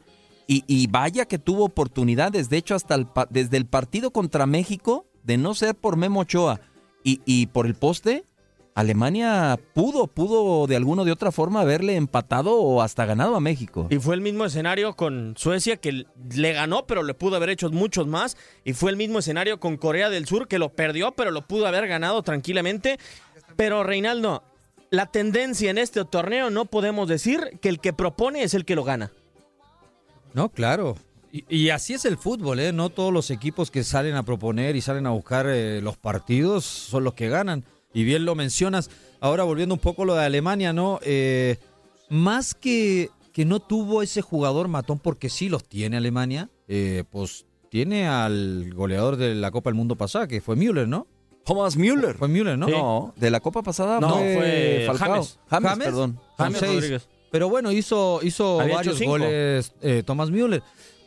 Y, 0.50 0.64
y 0.66 0.86
vaya 0.86 1.26
que 1.26 1.38
tuvo 1.38 1.66
oportunidades. 1.66 2.48
De 2.48 2.56
hecho, 2.56 2.74
hasta 2.74 2.94
el 2.94 3.06
desde 3.28 3.58
el 3.58 3.66
partido 3.66 4.10
contra 4.12 4.46
México, 4.46 5.04
de 5.22 5.36
no 5.36 5.54
ser 5.54 5.74
por 5.74 5.96
Memo 5.96 6.20
Ochoa 6.20 6.60
y, 7.04 7.20
y 7.26 7.48
por 7.48 7.66
el 7.66 7.74
poste, 7.74 8.24
Alemania 8.78 9.58
pudo, 9.74 10.06
pudo 10.06 10.68
de 10.68 10.76
alguna 10.76 11.02
de 11.02 11.10
otra 11.10 11.32
forma 11.32 11.62
haberle 11.62 11.96
empatado 11.96 12.54
o 12.54 12.80
hasta 12.80 13.04
ganado 13.06 13.34
a 13.34 13.40
México. 13.40 13.88
Y 13.90 13.98
fue 13.98 14.14
el 14.14 14.20
mismo 14.20 14.44
escenario 14.44 14.94
con 14.94 15.34
Suecia 15.36 15.78
que 15.78 16.06
le 16.34 16.52
ganó, 16.52 16.86
pero 16.86 17.02
le 17.02 17.12
pudo 17.12 17.34
haber 17.34 17.50
hecho 17.50 17.68
muchos 17.70 18.06
más. 18.06 18.36
Y 18.64 18.74
fue 18.74 18.92
el 18.92 18.96
mismo 18.96 19.18
escenario 19.18 19.58
con 19.58 19.76
Corea 19.78 20.10
del 20.10 20.26
Sur 20.26 20.46
que 20.46 20.60
lo 20.60 20.68
perdió, 20.68 21.10
pero 21.10 21.32
lo 21.32 21.46
pudo 21.46 21.66
haber 21.66 21.88
ganado 21.88 22.22
tranquilamente. 22.22 22.98
Pero 23.56 23.82
Reinaldo, 23.82 24.44
la 24.90 25.06
tendencia 25.06 25.70
en 25.70 25.78
este 25.78 26.04
torneo 26.04 26.50
no 26.50 26.64
podemos 26.64 27.08
decir 27.08 27.58
que 27.60 27.68
el 27.68 27.80
que 27.80 27.92
propone 27.92 28.42
es 28.42 28.54
el 28.54 28.64
que 28.64 28.76
lo 28.76 28.84
gana. 28.84 29.12
No, 30.34 30.50
claro. 30.50 30.96
Y, 31.30 31.68
así 31.68 31.92
es 31.92 32.06
el 32.06 32.16
fútbol, 32.16 32.58
¿eh? 32.58 32.72
No 32.72 32.88
todos 32.88 33.12
los 33.12 33.30
equipos 33.30 33.70
que 33.70 33.84
salen 33.84 34.14
a 34.14 34.22
proponer 34.22 34.76
y 34.76 34.80
salen 34.80 35.06
a 35.06 35.10
buscar 35.10 35.46
eh, 35.46 35.82
los 35.82 35.98
partidos 35.98 36.64
son 36.64 37.04
los 37.04 37.14
que 37.14 37.28
ganan. 37.28 37.64
Y 37.92 38.04
bien 38.04 38.24
lo 38.24 38.34
mencionas. 38.34 38.90
Ahora 39.20 39.44
volviendo 39.44 39.74
un 39.74 39.80
poco 39.80 40.06
lo 40.06 40.14
de 40.14 40.24
Alemania, 40.24 40.72
¿no? 40.72 41.00
Eh, 41.02 41.58
más 42.08 42.54
que, 42.54 43.10
que 43.32 43.44
no 43.44 43.60
tuvo 43.60 44.02
ese 44.02 44.22
jugador 44.22 44.68
matón, 44.68 44.98
porque 44.98 45.28
sí 45.28 45.50
los 45.50 45.64
tiene 45.64 45.98
Alemania, 45.98 46.48
eh, 46.66 47.04
pues 47.10 47.44
tiene 47.68 48.08
al 48.08 48.72
goleador 48.74 49.16
de 49.16 49.34
la 49.34 49.50
Copa 49.50 49.68
del 49.68 49.76
Mundo 49.76 49.96
pasada, 49.96 50.28
que 50.28 50.40
fue 50.40 50.56
Müller, 50.56 50.88
¿no? 50.88 51.06
Thomas 51.48 51.76
Müller. 51.76 52.16
Fue 52.16 52.28
Müller, 52.28 52.56
¿no? 52.56 52.68
No, 52.68 53.14
de 53.16 53.30
la 53.30 53.40
Copa 53.40 53.62
pasada 53.62 54.00
no, 54.00 54.16
fue, 54.16 54.86
James. 54.98 55.38
James, 55.48 55.78
perdón. 55.78 56.20
James 56.36 56.60
Rodríguez. 56.60 57.08
Pero 57.30 57.48
bueno, 57.48 57.72
hizo, 57.72 58.20
hizo 58.22 58.58
varios 58.58 59.00
goles 59.00 59.72
eh, 59.82 60.02
Thomas 60.06 60.30
Müller. 60.30 60.62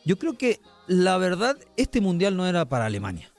Yo 0.05 0.17
creo 0.17 0.37
que 0.37 0.59
la 0.87 1.17
verdad, 1.17 1.57
este 1.77 2.01
mundial 2.01 2.35
no 2.35 2.45
era 2.45 2.65
para 2.65 2.85
Alemania. 2.85 3.31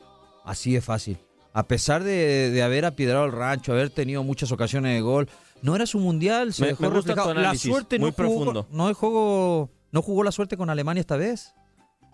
Así 0.45 0.73
de 0.73 0.81
fácil 0.81 1.19
a 1.53 1.69
pesar 1.69 2.03
de, 2.03 2.63
haber 2.63 2.85
apiedrado 2.85 3.27
el 3.27 3.33
rancho, 3.33 3.73
haber 3.73 3.91
tenido 3.91 4.23
muchas 4.23 4.53
ocasiones 4.53 4.95
de 4.95 5.01
gol, 5.01 5.29
no 5.61 5.77
era 5.77 5.87
su 5.87 5.99
mundial, 5.99 6.53
se 6.53 6.67
dejó 6.67 6.91
La 7.35 7.55
suerte 7.55 7.99
muy 7.99 8.11
no 8.11 8.17
profundo. 8.17 8.63
Jugó, 8.65 8.77
no 8.77 8.95
jugó, 8.95 9.71
no 9.91 10.03
jugó 10.03 10.25
la 10.25 10.33
suerte 10.33 10.57
con 10.57 10.71
Alemania 10.71 11.01
esta 11.01 11.17
vez. 11.17 11.55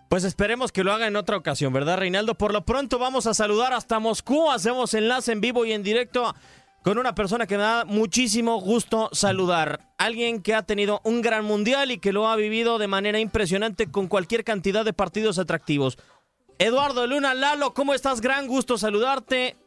Pues 0.09 0.23
esperemos 0.23 0.71
que 0.71 0.83
lo 0.83 0.91
haga 0.91 1.05
en 1.05 1.15
otra 1.15 1.37
ocasión, 1.37 1.71
¿verdad, 1.71 1.99
Reinaldo? 1.99 2.33
Por 2.33 2.51
lo 2.51 2.65
pronto 2.65 2.97
vamos 2.97 3.27
a 3.27 3.35
saludar 3.35 3.73
hasta 3.73 3.99
Moscú, 3.99 4.49
hacemos 4.49 4.95
enlace 4.95 5.31
en 5.31 5.39
vivo 5.39 5.65
y 5.65 5.71
en 5.71 5.83
directo 5.83 6.33
con 6.83 6.97
una 6.97 7.13
persona 7.13 7.45
que 7.45 7.57
me 7.57 7.63
da 7.63 7.85
muchísimo 7.85 8.59
gusto 8.59 9.09
saludar. 9.11 9.91
Alguien 9.99 10.41
que 10.41 10.55
ha 10.55 10.63
tenido 10.63 10.99
un 11.03 11.21
gran 11.21 11.45
mundial 11.45 11.91
y 11.91 11.99
que 11.99 12.11
lo 12.11 12.27
ha 12.27 12.35
vivido 12.35 12.79
de 12.79 12.87
manera 12.87 13.19
impresionante 13.19 13.91
con 13.91 14.07
cualquier 14.07 14.43
cantidad 14.43 14.83
de 14.83 14.93
partidos 14.93 15.37
atractivos. 15.37 15.99
Eduardo 16.57 17.05
Luna 17.05 17.35
Lalo, 17.35 17.75
¿cómo 17.75 17.93
estás? 17.93 18.19
Gran 18.19 18.47
gusto 18.47 18.79
saludarte. 18.79 19.57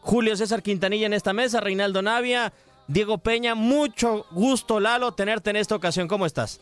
Julio 0.00 0.36
César 0.36 0.60
Quintanilla 0.60 1.06
en 1.06 1.12
esta 1.12 1.32
mesa, 1.32 1.60
Reinaldo 1.60 2.02
Navia, 2.02 2.52
Diego 2.88 3.18
Peña, 3.18 3.54
mucho 3.54 4.26
gusto 4.32 4.80
Lalo 4.80 5.12
tenerte 5.12 5.50
en 5.50 5.56
esta 5.56 5.76
ocasión. 5.76 6.08
¿Cómo 6.08 6.26
estás? 6.26 6.60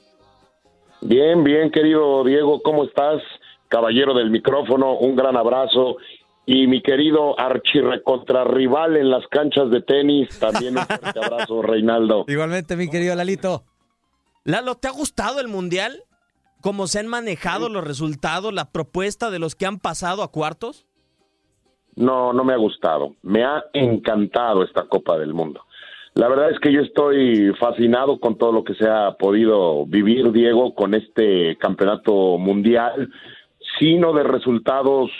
Bien, 1.00 1.44
bien, 1.44 1.70
querido 1.70 2.24
Diego, 2.24 2.62
¿cómo 2.62 2.84
estás? 2.84 3.22
Caballero 3.68 4.14
del 4.14 4.30
micrófono, 4.30 4.96
un 4.98 5.16
gran 5.16 5.36
abrazo. 5.36 5.96
Y 6.48 6.68
mi 6.68 6.80
querido 6.80 7.34
rival 8.44 8.96
en 8.96 9.10
las 9.10 9.26
canchas 9.28 9.70
de 9.70 9.82
tenis, 9.82 10.38
también 10.38 10.78
un 10.78 10.84
fuerte 10.84 11.18
abrazo, 11.18 11.62
Reinaldo. 11.62 12.24
Igualmente, 12.28 12.76
mi 12.76 12.88
querido 12.88 13.16
Lalito. 13.16 13.64
Lalo, 14.44 14.76
¿te 14.76 14.86
ha 14.86 14.92
gustado 14.92 15.40
el 15.40 15.48
Mundial? 15.48 16.04
cómo 16.66 16.88
se 16.88 16.98
han 16.98 17.06
manejado 17.06 17.68
los 17.68 17.84
resultados, 17.84 18.52
la 18.52 18.72
propuesta 18.72 19.30
de 19.30 19.38
los 19.38 19.54
que 19.54 19.66
han 19.66 19.78
pasado 19.78 20.24
a 20.24 20.32
cuartos? 20.32 20.84
No, 21.94 22.32
no 22.32 22.42
me 22.42 22.54
ha 22.54 22.56
gustado. 22.56 23.14
Me 23.22 23.44
ha 23.44 23.62
encantado 23.72 24.64
esta 24.64 24.82
Copa 24.88 25.16
del 25.16 25.32
Mundo. 25.32 25.62
La 26.16 26.28
verdad 26.28 26.50
es 26.50 26.58
que 26.61 26.73
yo 26.73 26.80
estoy 26.80 27.52
fascinado 27.61 28.18
con 28.18 28.38
todo 28.38 28.50
lo 28.50 28.64
que 28.64 28.75
se 28.75 28.88
ha 28.88 29.12
podido 29.18 29.85
vivir, 29.85 30.32
Diego, 30.32 30.75
con 30.75 30.94
este 30.94 31.56
campeonato 31.56 32.38
mundial, 32.38 33.11
sino 33.78 34.14
de 34.14 34.23
resultados 34.23 35.11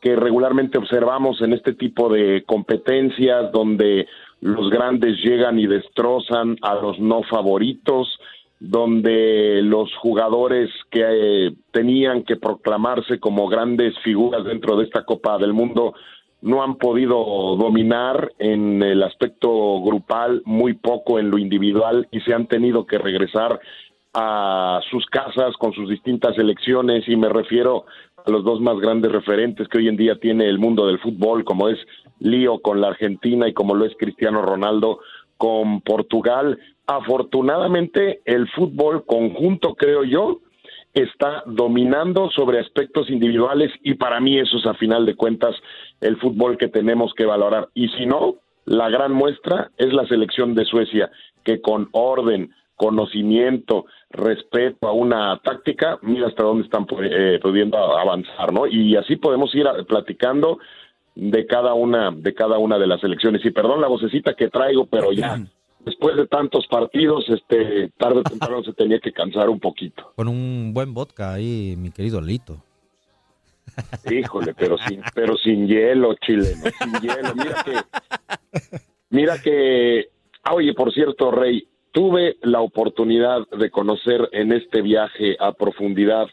que 0.00 0.16
regularmente 0.16 0.78
observamos 0.78 1.40
en 1.42 1.52
este 1.52 1.74
tipo 1.74 2.08
de 2.08 2.42
competencias 2.44 3.52
donde 3.52 4.08
los 4.40 4.68
grandes 4.68 5.16
llegan 5.22 5.60
y 5.60 5.68
destrozan 5.68 6.56
a 6.60 6.74
los 6.74 6.98
no 6.98 7.22
favoritos, 7.22 8.08
donde 8.58 9.60
los 9.62 9.94
jugadores 9.98 10.70
que 10.90 11.04
eh, 11.06 11.52
tenían 11.70 12.24
que 12.24 12.34
proclamarse 12.34 13.20
como 13.20 13.46
grandes 13.46 13.96
figuras 14.02 14.44
dentro 14.44 14.76
de 14.76 14.86
esta 14.86 15.04
Copa 15.04 15.38
del 15.38 15.52
Mundo 15.52 15.94
no 16.42 16.62
han 16.62 16.76
podido 16.76 17.16
dominar 17.56 18.32
en 18.38 18.82
el 18.82 19.02
aspecto 19.02 19.82
grupal, 19.82 20.42
muy 20.44 20.74
poco 20.74 21.18
en 21.18 21.30
lo 21.30 21.38
individual 21.38 22.08
y 22.10 22.20
se 22.20 22.34
han 22.34 22.46
tenido 22.46 22.86
que 22.86 22.98
regresar 22.98 23.60
a 24.14 24.80
sus 24.90 25.06
casas 25.06 25.56
con 25.58 25.72
sus 25.72 25.88
distintas 25.88 26.36
elecciones 26.38 27.08
y 27.08 27.16
me 27.16 27.28
refiero 27.28 27.84
a 28.16 28.30
los 28.30 28.44
dos 28.44 28.60
más 28.60 28.78
grandes 28.80 29.12
referentes 29.12 29.68
que 29.68 29.78
hoy 29.78 29.88
en 29.88 29.96
día 29.96 30.16
tiene 30.16 30.48
el 30.48 30.58
mundo 30.58 30.86
del 30.86 30.98
fútbol, 30.98 31.44
como 31.44 31.68
es 31.68 31.78
Lío 32.18 32.58
con 32.58 32.80
la 32.80 32.88
Argentina 32.88 33.48
y 33.48 33.54
como 33.54 33.74
lo 33.74 33.86
es 33.86 33.96
Cristiano 33.98 34.42
Ronaldo 34.42 34.98
con 35.36 35.80
Portugal. 35.80 36.58
Afortunadamente, 36.86 38.20
el 38.24 38.48
fútbol 38.50 39.06
conjunto, 39.06 39.74
creo 39.74 40.04
yo, 40.04 40.40
está 40.94 41.42
dominando 41.46 42.30
sobre 42.30 42.58
aspectos 42.58 43.10
individuales 43.10 43.70
y 43.82 43.94
para 43.94 44.20
mí 44.20 44.38
eso 44.38 44.58
es 44.58 44.66
a 44.66 44.74
final 44.74 45.06
de 45.06 45.14
cuentas 45.14 45.54
el 46.00 46.16
fútbol 46.16 46.58
que 46.58 46.68
tenemos 46.68 47.14
que 47.14 47.26
valorar. 47.26 47.68
Y 47.74 47.88
si 47.88 48.06
no, 48.06 48.36
la 48.64 48.88
gran 48.88 49.12
muestra 49.12 49.70
es 49.78 49.92
la 49.92 50.06
selección 50.06 50.54
de 50.54 50.64
Suecia, 50.64 51.10
que 51.44 51.60
con 51.60 51.88
orden, 51.92 52.50
conocimiento, 52.76 53.86
respeto 54.10 54.88
a 54.88 54.92
una 54.92 55.38
táctica, 55.42 55.98
mira 56.02 56.26
hasta 56.26 56.42
dónde 56.42 56.64
están 56.64 56.86
eh, 57.02 57.38
pudiendo 57.42 57.76
avanzar, 57.76 58.52
¿no? 58.52 58.66
Y 58.66 58.96
así 58.96 59.16
podemos 59.16 59.54
ir 59.54 59.66
platicando 59.86 60.58
de 61.14 61.46
cada 61.46 61.74
una 61.74 62.10
de 62.10 62.32
cada 62.34 62.58
una 62.58 62.78
de 62.78 62.86
las 62.86 63.02
elecciones. 63.04 63.44
Y 63.44 63.50
perdón 63.50 63.80
la 63.80 63.88
vocecita 63.88 64.34
que 64.34 64.48
traigo, 64.48 64.86
pero 64.86 65.12
ya 65.12 65.36
después 65.84 66.16
de 66.16 66.26
tantos 66.26 66.66
partidos, 66.66 67.28
este 67.28 67.90
tarde 67.96 68.20
o 68.20 68.22
temprano 68.28 68.62
se 68.62 68.72
tenía 68.72 68.98
que 68.98 69.12
cansar 69.12 69.48
un 69.48 69.60
poquito. 69.60 70.12
Con 70.16 70.28
un 70.28 70.72
buen 70.72 70.94
vodka 70.94 71.34
ahí, 71.34 71.74
mi 71.76 71.90
querido 71.90 72.20
Lito. 72.20 72.62
Híjole, 74.10 74.52
pero 74.54 74.76
sin 74.78 75.00
pero 75.14 75.36
sin 75.36 75.66
hielo, 75.66 76.14
chileno, 76.14 76.64
sin 76.78 76.92
hielo. 77.00 77.34
Mira 77.34 77.62
que 77.64 77.72
mira 79.10 79.38
que 79.40 80.08
ah, 80.42 80.54
oye, 80.54 80.74
por 80.74 80.92
cierto, 80.92 81.30
Rey, 81.30 81.68
tuve 81.92 82.36
la 82.42 82.60
oportunidad 82.60 83.48
de 83.48 83.70
conocer 83.70 84.28
en 84.32 84.52
este 84.52 84.82
viaje 84.82 85.36
a 85.38 85.52
profundidad 85.52 86.26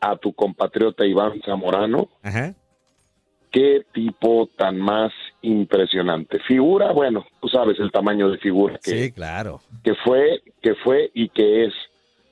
a 0.00 0.16
tu 0.16 0.34
compatriota 0.34 1.06
Iván 1.06 1.40
Zamorano. 1.44 2.08
Ajá 2.22 2.54
qué 3.52 3.84
tipo 3.92 4.48
tan 4.56 4.80
más 4.80 5.12
impresionante. 5.42 6.38
Figura, 6.40 6.92
bueno, 6.92 7.26
tú 7.40 7.48
sabes 7.48 7.78
el 7.80 7.90
tamaño 7.90 8.28
de 8.30 8.38
figura 8.38 8.78
que, 8.82 9.12
claro. 9.12 9.60
que 9.82 9.94
fue, 9.94 10.42
que 10.62 10.74
fue 10.76 11.10
y 11.14 11.28
que 11.28 11.64
es, 11.66 11.74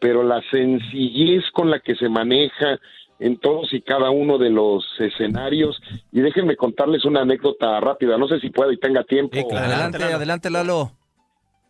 pero 0.00 0.22
la 0.22 0.40
sencillez 0.50 1.44
con 1.52 1.70
la 1.70 1.80
que 1.80 1.94
se 1.96 2.08
maneja 2.08 2.78
en 3.18 3.38
todos 3.38 3.72
y 3.74 3.82
cada 3.82 4.10
uno 4.10 4.38
de 4.38 4.50
los 4.50 4.84
escenarios. 4.98 5.80
Y 6.10 6.20
déjenme 6.20 6.56
contarles 6.56 7.04
una 7.04 7.20
anécdota 7.20 7.78
rápida, 7.80 8.16
no 8.16 8.26
sé 8.28 8.40
si 8.40 8.50
puedo 8.50 8.72
y 8.72 8.78
tenga 8.78 9.04
tiempo. 9.04 9.36
Adelante, 9.54 10.02
adelante, 10.02 10.50
Lalo. 10.50 10.92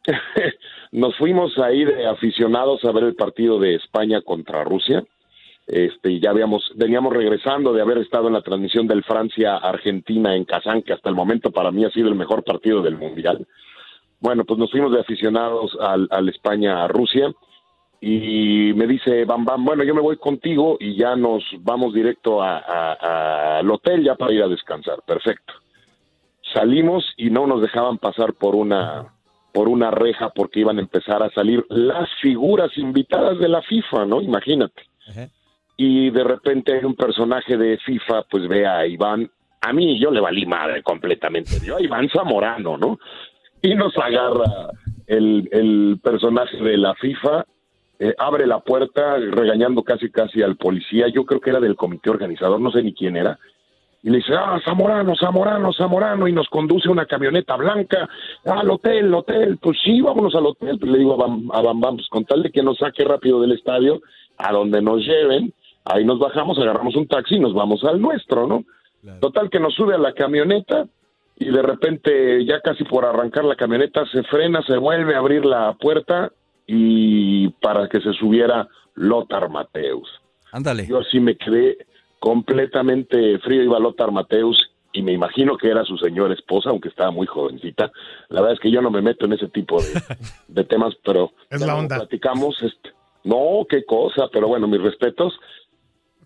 Nos 0.92 1.16
fuimos 1.16 1.58
ahí 1.58 1.84
de 1.84 2.06
aficionados 2.06 2.84
a 2.84 2.92
ver 2.92 3.04
el 3.04 3.14
partido 3.14 3.58
de 3.58 3.74
España 3.74 4.22
contra 4.22 4.64
Rusia 4.64 5.04
este, 5.70 6.18
ya 6.18 6.30
habíamos, 6.30 6.72
veníamos 6.74 7.12
regresando 7.12 7.72
de 7.72 7.80
haber 7.80 7.98
estado 7.98 8.26
en 8.26 8.34
la 8.34 8.42
transmisión 8.42 8.88
del 8.88 9.04
Francia-Argentina 9.04 10.34
en 10.34 10.44
Kazán, 10.44 10.82
que 10.82 10.92
hasta 10.92 11.08
el 11.08 11.14
momento 11.14 11.52
para 11.52 11.70
mí 11.70 11.84
ha 11.84 11.90
sido 11.90 12.08
el 12.08 12.16
mejor 12.16 12.42
partido 12.42 12.82
del 12.82 12.96
Mundial. 12.96 13.46
Bueno, 14.18 14.44
pues 14.44 14.58
nos 14.58 14.70
fuimos 14.70 14.92
de 14.92 15.00
aficionados 15.00 15.76
al, 15.80 16.08
al 16.10 16.28
España-Rusia 16.28 17.32
y 18.00 18.72
me 18.74 18.86
dice 18.86 19.24
Bam 19.24 19.44
Bam, 19.44 19.64
bueno, 19.64 19.84
yo 19.84 19.94
me 19.94 20.00
voy 20.00 20.16
contigo 20.16 20.76
y 20.80 20.96
ya 20.96 21.14
nos 21.14 21.44
vamos 21.60 21.94
directo 21.94 22.42
al 22.42 23.70
hotel 23.70 24.02
ya 24.02 24.16
para 24.16 24.32
ir 24.32 24.42
a 24.42 24.48
descansar. 24.48 25.02
Perfecto. 25.06 25.54
Salimos 26.52 27.04
y 27.16 27.30
no 27.30 27.46
nos 27.46 27.62
dejaban 27.62 27.98
pasar 27.98 28.34
por 28.34 28.56
una 28.56 29.14
por 29.52 29.68
una 29.68 29.90
reja 29.90 30.30
porque 30.30 30.60
iban 30.60 30.78
a 30.78 30.82
empezar 30.82 31.22
a 31.22 31.30
salir 31.30 31.64
las 31.68 32.08
figuras 32.20 32.76
invitadas 32.76 33.38
de 33.38 33.48
la 33.48 33.62
FIFA, 33.62 34.06
¿no? 34.06 34.20
Imagínate 34.20 34.82
y 35.82 36.10
de 36.10 36.24
repente 36.24 36.84
un 36.84 36.94
personaje 36.94 37.56
de 37.56 37.78
FIFA, 37.78 38.24
pues 38.30 38.46
ve 38.46 38.66
a 38.66 38.86
Iván, 38.86 39.30
a 39.62 39.72
mí 39.72 39.98
yo 39.98 40.10
le 40.10 40.20
valí 40.20 40.44
madre 40.44 40.82
completamente, 40.82 41.52
yo 41.64 41.78
a 41.78 41.82
Iván 41.82 42.06
Zamorano, 42.10 42.76
¿no? 42.76 42.98
Y 43.62 43.74
nos 43.74 43.96
agarra 43.96 44.72
el, 45.06 45.48
el 45.50 45.98
personaje 46.02 46.58
de 46.58 46.76
la 46.76 46.94
FIFA, 46.96 47.46
eh, 47.98 48.14
abre 48.18 48.46
la 48.46 48.60
puerta 48.60 49.16
regañando 49.16 49.82
casi 49.82 50.10
casi 50.10 50.42
al 50.42 50.56
policía, 50.56 51.08
yo 51.08 51.24
creo 51.24 51.40
que 51.40 51.48
era 51.48 51.60
del 51.60 51.76
comité 51.76 52.10
organizador, 52.10 52.60
no 52.60 52.70
sé 52.70 52.82
ni 52.82 52.92
quién 52.92 53.16
era, 53.16 53.38
y 54.02 54.10
le 54.10 54.18
dice, 54.18 54.34
ah, 54.34 54.60
Zamorano, 54.62 55.14
Zamorano, 55.16 55.72
Zamorano, 55.72 56.28
y 56.28 56.32
nos 56.32 56.48
conduce 56.48 56.90
una 56.90 57.06
camioneta 57.06 57.56
blanca 57.56 58.06
al 58.44 58.70
hotel, 58.70 59.14
hotel, 59.14 59.56
pues 59.56 59.78
sí, 59.82 60.00
vámonos 60.02 60.34
al 60.34 60.46
hotel. 60.46 60.78
Pues 60.78 60.90
le 60.90 60.98
digo 60.98 61.14
a 61.14 61.26
Bam, 61.26 61.50
a 61.52 61.90
pues 61.90 62.08
con 62.08 62.24
tal 62.24 62.42
de 62.42 62.50
que 62.50 62.62
nos 62.62 62.78
saque 62.78 63.04
rápido 63.04 63.42
del 63.42 63.52
estadio, 63.52 64.00
a 64.38 64.52
donde 64.52 64.80
nos 64.80 65.04
lleven, 65.04 65.52
ahí 65.84 66.04
nos 66.04 66.18
bajamos, 66.18 66.58
agarramos 66.58 66.94
un 66.96 67.06
taxi 67.06 67.36
y 67.36 67.40
nos 67.40 67.54
vamos 67.54 67.82
al 67.84 68.00
nuestro, 68.00 68.46
¿no? 68.46 68.64
Total 69.20 69.48
que 69.48 69.60
nos 69.60 69.74
sube 69.74 69.94
a 69.94 69.98
la 69.98 70.12
camioneta 70.12 70.86
y 71.38 71.46
de 71.50 71.62
repente, 71.62 72.44
ya 72.44 72.60
casi 72.60 72.84
por 72.84 73.04
arrancar 73.06 73.44
la 73.46 73.56
camioneta, 73.56 74.04
se 74.12 74.22
frena, 74.24 74.62
se 74.62 74.76
vuelve 74.76 75.14
a 75.14 75.18
abrir 75.18 75.44
la 75.46 75.72
puerta 75.74 76.30
y 76.66 77.48
para 77.62 77.88
que 77.88 78.00
se 78.00 78.12
subiera 78.12 78.68
Lothar 78.94 79.48
Mateus. 79.48 80.08
Ándale. 80.52 80.86
Yo 80.86 80.98
así 80.98 81.18
me 81.18 81.36
quedé 81.36 81.78
completamente 82.18 83.38
frío, 83.40 83.62
iba 83.62 83.78
Lothar 83.78 84.12
Mateus 84.12 84.70
y 84.92 85.02
me 85.02 85.12
imagino 85.12 85.56
que 85.56 85.68
era 85.68 85.84
su 85.84 85.96
señora 85.96 86.34
esposa, 86.34 86.70
aunque 86.70 86.88
estaba 86.88 87.10
muy 87.10 87.26
jovencita. 87.26 87.90
La 88.28 88.40
verdad 88.40 88.54
es 88.54 88.60
que 88.60 88.70
yo 88.70 88.82
no 88.82 88.90
me 88.90 89.00
meto 89.02 89.24
en 89.26 89.32
ese 89.32 89.48
tipo 89.48 89.80
de, 89.80 89.88
de 90.48 90.64
temas, 90.64 90.94
pero 91.04 91.32
Es 91.48 91.60
ya 91.60 91.66
la 91.66 91.72
lo 91.74 91.78
onda. 91.78 91.96
platicamos. 91.96 92.60
Este, 92.62 92.90
no, 93.24 93.64
qué 93.68 93.84
cosa, 93.84 94.28
pero 94.32 94.48
bueno, 94.48 94.66
mis 94.68 94.82
respetos. 94.82 95.32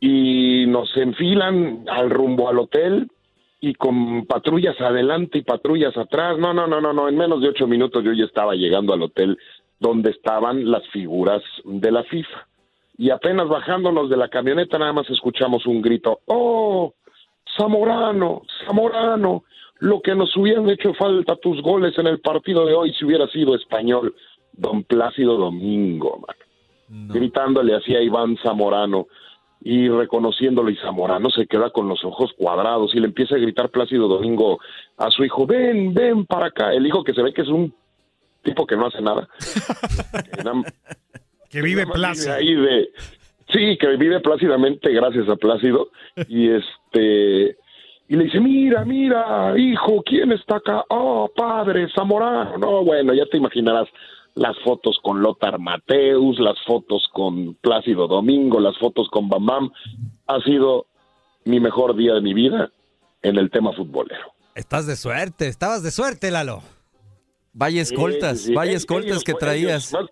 Y 0.06 0.66
nos 0.66 0.94
enfilan 0.98 1.86
al 1.88 2.10
rumbo 2.10 2.50
al 2.50 2.58
hotel 2.58 3.10
y 3.58 3.72
con 3.72 4.26
patrullas 4.26 4.78
adelante 4.78 5.38
y 5.38 5.42
patrullas 5.42 5.96
atrás. 5.96 6.36
No, 6.38 6.52
no, 6.52 6.66
no, 6.66 6.78
no, 6.78 6.92
no. 6.92 7.08
En 7.08 7.16
menos 7.16 7.40
de 7.40 7.48
ocho 7.48 7.66
minutos 7.66 8.04
yo 8.04 8.12
ya 8.12 8.26
estaba 8.26 8.54
llegando 8.54 8.92
al 8.92 9.00
hotel 9.00 9.38
donde 9.80 10.10
estaban 10.10 10.70
las 10.70 10.86
figuras 10.88 11.42
de 11.64 11.90
la 11.90 12.04
FIFA. 12.04 12.46
Y 12.98 13.08
apenas 13.08 13.48
bajándonos 13.48 14.10
de 14.10 14.18
la 14.18 14.28
camioneta 14.28 14.78
nada 14.78 14.92
más 14.92 15.08
escuchamos 15.08 15.64
un 15.64 15.80
grito. 15.80 16.20
¡Oh! 16.26 16.92
Zamorano, 17.56 18.42
Zamorano, 18.66 19.44
lo 19.78 20.02
que 20.02 20.14
nos 20.14 20.36
hubieran 20.36 20.68
hecho 20.68 20.92
falta 20.92 21.36
tus 21.36 21.62
goles 21.62 21.96
en 21.96 22.08
el 22.08 22.20
partido 22.20 22.66
de 22.66 22.74
hoy 22.74 22.92
si 22.92 23.06
hubiera 23.06 23.26
sido 23.28 23.54
español. 23.54 24.14
Don 24.52 24.84
Plácido 24.84 25.38
Domingo, 25.38 26.20
man. 26.26 27.08
Gritándole 27.08 27.74
así 27.74 27.96
a 27.96 28.02
Iván 28.02 28.36
Zamorano 28.42 29.06
y 29.66 29.88
reconociéndolo 29.88 30.68
y 30.70 30.76
Zamorano 30.76 31.30
se 31.30 31.46
queda 31.46 31.70
con 31.70 31.88
los 31.88 32.04
ojos 32.04 32.32
cuadrados 32.36 32.94
y 32.94 33.00
le 33.00 33.06
empieza 33.06 33.34
a 33.34 33.38
gritar 33.38 33.70
Plácido 33.70 34.06
Domingo 34.08 34.60
a 34.98 35.10
su 35.10 35.24
hijo, 35.24 35.46
ven, 35.46 35.94
ven 35.94 36.26
para 36.26 36.46
acá. 36.48 36.72
El 36.74 36.86
hijo 36.86 37.02
que 37.02 37.14
se 37.14 37.22
ve 37.22 37.32
que 37.32 37.42
es 37.42 37.48
un 37.48 37.74
tipo 38.42 38.66
que 38.66 38.76
no 38.76 38.86
hace 38.86 39.00
nada. 39.00 39.26
Que 40.36 40.42
nada- 40.44 40.62
Que 41.50 41.62
vive 41.62 41.86
Plácido. 41.86 42.34
ahí 42.34 42.54
de- 42.54 42.88
sí, 43.52 43.78
que 43.78 43.96
vive 43.96 44.20
plácidamente 44.20 44.92
gracias 44.92 45.28
a 45.30 45.36
Plácido. 45.36 45.88
Y 46.28 46.50
este 46.50 47.56
y 48.14 48.16
le 48.16 48.24
dice, 48.26 48.38
mira, 48.38 48.84
mira, 48.84 49.58
hijo, 49.58 50.00
¿quién 50.06 50.30
está 50.30 50.58
acá? 50.58 50.84
Oh, 50.88 51.28
padre, 51.34 51.88
Zamorano. 51.96 52.56
No, 52.58 52.84
bueno, 52.84 53.12
ya 53.12 53.26
te 53.26 53.38
imaginarás 53.38 53.88
las 54.36 54.56
fotos 54.60 55.00
con 55.02 55.20
Lothar 55.20 55.58
Mateus, 55.58 56.38
las 56.38 56.56
fotos 56.64 57.08
con 57.12 57.54
Plácido 57.54 58.06
Domingo, 58.06 58.60
las 58.60 58.78
fotos 58.78 59.08
con 59.10 59.28
Bam 59.28 59.44
Bam. 59.44 59.72
Ha 60.28 60.40
sido 60.42 60.86
mi 61.44 61.58
mejor 61.58 61.96
día 61.96 62.14
de 62.14 62.20
mi 62.20 62.34
vida 62.34 62.70
en 63.22 63.36
el 63.36 63.50
tema 63.50 63.72
futbolero. 63.72 64.32
Estás 64.54 64.86
de 64.86 64.94
suerte, 64.94 65.48
estabas 65.48 65.82
de 65.82 65.90
suerte, 65.90 66.30
Lalo. 66.30 66.62
Vaya 67.56 67.82
escoltas, 67.82 68.40
Sí, 68.40 68.46
sí, 68.46 68.54
vaya 68.54 68.72
ellos, 68.72 68.82
escoltas 68.82 69.22
que 69.22 69.30
ellos, 69.30 69.40
traías. 69.40 69.92
más, 69.92 70.06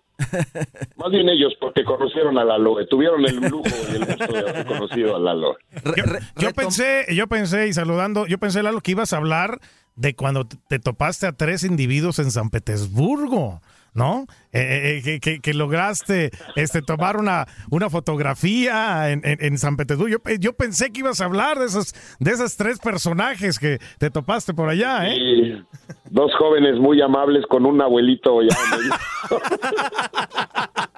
más 0.95 1.11
bien 1.11 1.27
ellos, 1.27 1.53
porque 1.59 1.83
conocieron 1.83 2.37
a 2.37 2.45
Lalo, 2.45 2.79
eh, 2.79 2.87
tuvieron 2.89 3.25
el 3.25 3.35
lujo 3.35 3.63
y 3.91 3.95
el 3.97 4.05
gusto 4.05 4.31
de 4.31 4.39
haber 4.39 4.65
conocido 4.65 5.15
a 5.17 5.19
Lalo. 5.19 5.57
Yo, 5.97 6.03
yo 6.37 6.53
pensé, 6.53 7.05
yo 7.13 7.27
pensé, 7.27 7.67
y 7.67 7.73
saludando, 7.73 8.25
yo 8.27 8.37
pensé, 8.37 8.63
Lalo, 8.63 8.79
que 8.79 8.91
ibas 8.91 9.11
a 9.11 9.17
hablar 9.17 9.59
de 9.95 10.15
cuando 10.15 10.45
te 10.45 10.79
topaste 10.79 11.27
a 11.27 11.33
tres 11.33 11.65
individuos 11.65 12.17
en 12.19 12.31
San 12.31 12.49
Petersburgo, 12.49 13.61
¿no? 13.93 14.25
Eh, 14.51 14.59
eh, 14.61 14.97
eh, 14.97 15.01
que, 15.03 15.19
que- 15.19 15.39
que 15.39 15.53
lograste 15.53 16.31
este, 16.55 16.81
tomar 16.81 17.17
una, 17.17 17.45
una 17.71 17.89
fotografía 17.89 19.11
en, 19.11 19.21
en- 19.23 19.43
en 19.43 19.57
San 19.57 19.77
Petersburgo. 19.77 20.11
Yo, 20.11 20.19
pe- 20.19 20.37
yo 20.39 20.53
pensé 20.53 20.91
que 20.91 20.99
ibas 21.01 21.21
a 21.21 21.25
hablar 21.25 21.59
de 21.59 21.65
esos, 21.65 21.93
de 22.19 22.31
esos 22.31 22.55
tres 22.57 22.79
personajes 22.79 23.59
que 23.59 23.79
te 23.99 24.09
topaste 24.09 24.53
por 24.53 24.69
allá, 24.69 25.07
¿eh? 25.09 25.15
Y 25.17 25.63
dos 26.09 26.31
jóvenes 26.37 26.79
muy 26.79 27.01
amables 27.01 27.45
con 27.47 27.65
un 27.65 27.81
abuelito 27.81 28.41
ya. 28.41 28.55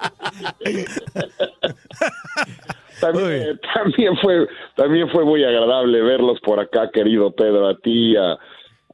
también, 3.00 3.60
también 3.74 4.16
fue 4.18 4.46
también 4.74 5.08
fue 5.10 5.24
muy 5.24 5.44
agradable 5.44 6.00
verlos 6.02 6.40
por 6.40 6.60
acá, 6.60 6.90
querido 6.92 7.34
Pedro, 7.34 7.68
a 7.68 7.76
ti, 7.78 8.16
a, 8.16 8.36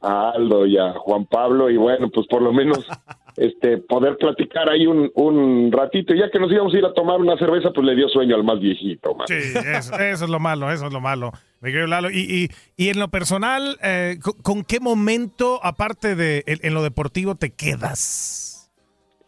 a 0.03 0.31
Aldo 0.31 0.65
y 0.65 0.77
a 0.77 0.93
Juan 0.93 1.25
Pablo 1.25 1.69
y 1.69 1.77
bueno, 1.77 2.09
pues 2.13 2.27
por 2.27 2.41
lo 2.41 2.51
menos 2.51 2.85
este 3.37 3.77
poder 3.77 4.17
platicar 4.17 4.69
ahí 4.69 4.85
un, 4.85 5.09
un 5.15 5.71
ratito, 5.71 6.13
ya 6.13 6.29
que 6.29 6.39
nos 6.39 6.51
íbamos 6.51 6.73
a 6.73 6.77
ir 6.77 6.85
a 6.85 6.93
tomar 6.93 7.19
una 7.19 7.37
cerveza, 7.37 7.71
pues 7.73 7.85
le 7.85 7.95
dio 7.95 8.09
sueño 8.09 8.35
al 8.35 8.43
más 8.43 8.59
viejito, 8.59 9.15
man. 9.15 9.27
Sí, 9.27 9.35
eso, 9.35 9.95
eso 9.95 10.25
es 10.25 10.29
lo 10.29 10.39
malo, 10.39 10.71
eso 10.71 10.87
es 10.87 10.93
lo 10.93 11.01
malo, 11.01 11.31
Lalo. 11.61 12.11
Y, 12.11 12.19
y, 12.19 12.49
y 12.75 12.89
en 12.89 12.99
lo 12.99 13.07
personal, 13.07 13.77
eh, 13.81 14.19
¿con, 14.21 14.33
con 14.41 14.63
qué 14.63 14.79
momento, 14.79 15.59
aparte 15.63 16.15
de 16.15 16.43
en, 16.45 16.59
en 16.61 16.73
lo 16.73 16.83
deportivo, 16.83 17.35
te 17.35 17.53
quedas? 17.53 18.71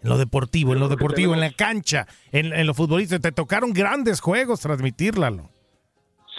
En 0.04 0.10
lo 0.10 0.18
deportivo, 0.18 0.74
en 0.74 0.80
lo 0.80 0.90
deportivo, 0.90 1.34
en 1.34 1.40
la 1.40 1.52
cancha, 1.52 2.06
en, 2.32 2.54
en 2.54 2.68
lo 2.68 2.76
futbolístico. 2.76 3.22
Te 3.22 3.32
tocaron 3.32 3.74
grandes 3.74 4.20
juegos 4.20 4.60
transmitir, 4.60 5.18
Lalo. 5.18 5.50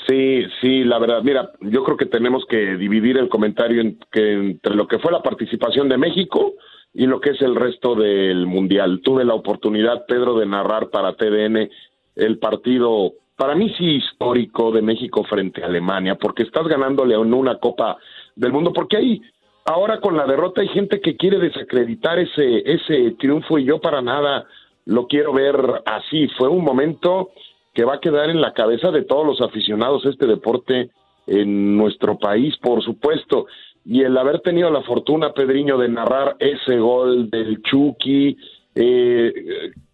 Sí, 0.09 0.45
sí, 0.61 0.85
la 0.85 0.99
verdad. 0.99 1.23
Mira, 1.23 1.51
yo 1.61 1.83
creo 1.83 1.97
que 1.97 2.07
tenemos 2.07 2.45
que 2.47 2.77
dividir 2.77 3.16
el 3.19 3.29
comentario 3.29 3.81
en- 3.81 3.99
que 4.12 4.33
entre 4.35 4.75
lo 4.75 4.87
que 4.87 4.99
fue 4.99 5.11
la 5.11 5.23
participación 5.23 5.88
de 5.88 5.99
México 5.99 6.55
y 6.95 7.07
lo 7.07 7.21
que 7.21 7.31
es 7.31 7.42
el 7.42 7.57
resto 7.57 7.95
del 7.95 8.47
Mundial. 8.47 9.01
Tuve 9.03 9.25
la 9.25 9.35
oportunidad, 9.35 10.07
Pedro, 10.07 10.38
de 10.38 10.47
narrar 10.47 10.90
para 10.90 11.14
TDN 11.14 11.71
el 12.14 12.38
partido, 12.38 13.14
para 13.37 13.55
mí 13.55 13.69
sí 13.77 13.97
histórico, 13.97 14.71
de 14.71 14.81
México 14.81 15.25
frente 15.25 15.62
a 15.62 15.66
Alemania, 15.66 16.14
porque 16.14 16.45
estás 16.45 16.66
ganándole 16.69 17.14
en 17.14 17.35
una 17.35 17.57
Copa 17.59 17.97
del 18.37 18.53
Mundo, 18.53 18.73
porque 18.73 18.97
ahí, 18.97 19.21
ahora 19.64 20.01
con 20.01 20.16
la 20.16 20.25
derrota 20.27 20.61
hay 20.61 20.69
gente 20.69 21.01
que 21.01 21.16
quiere 21.16 21.38
desacreditar 21.38 22.19
ese, 22.19 22.62
ese 22.64 23.11
triunfo 23.19 23.59
y 23.59 23.64
yo 23.64 23.81
para 23.81 24.01
nada 24.01 24.47
lo 24.87 25.07
quiero 25.09 25.33
ver 25.33 25.57
así. 25.85 26.29
Fue 26.38 26.49
un 26.49 26.64
momento 26.64 27.31
que 27.77 27.85
va 27.85 27.97
a 27.97 28.01
quedar 28.01 28.31
en 28.31 28.41
la 28.41 28.55
cabeza 28.55 28.91
de 28.91 29.03
todos 29.03 29.27
los 29.27 29.43
aficionados 29.43 30.07
a 30.07 30.09
este 30.09 30.27
deporte 30.27 30.89
en 31.27 31.77
nuestro 31.77 32.19
país, 32.19 32.57
por 32.57 32.83
supuesto. 32.83 33.47
Y 33.85 34.01
el 34.01 34.17
haber 34.17 34.41
tenido 34.41 34.71
la 34.71 34.81
fortuna, 34.81 35.35
Pedriño, 35.35 35.77
de 35.77 35.91
narrar 35.91 36.37
ese 36.39 36.79
gol 36.79 37.29
del 37.29 37.61
Chucky, 37.61 38.39
eh, 38.75 39.33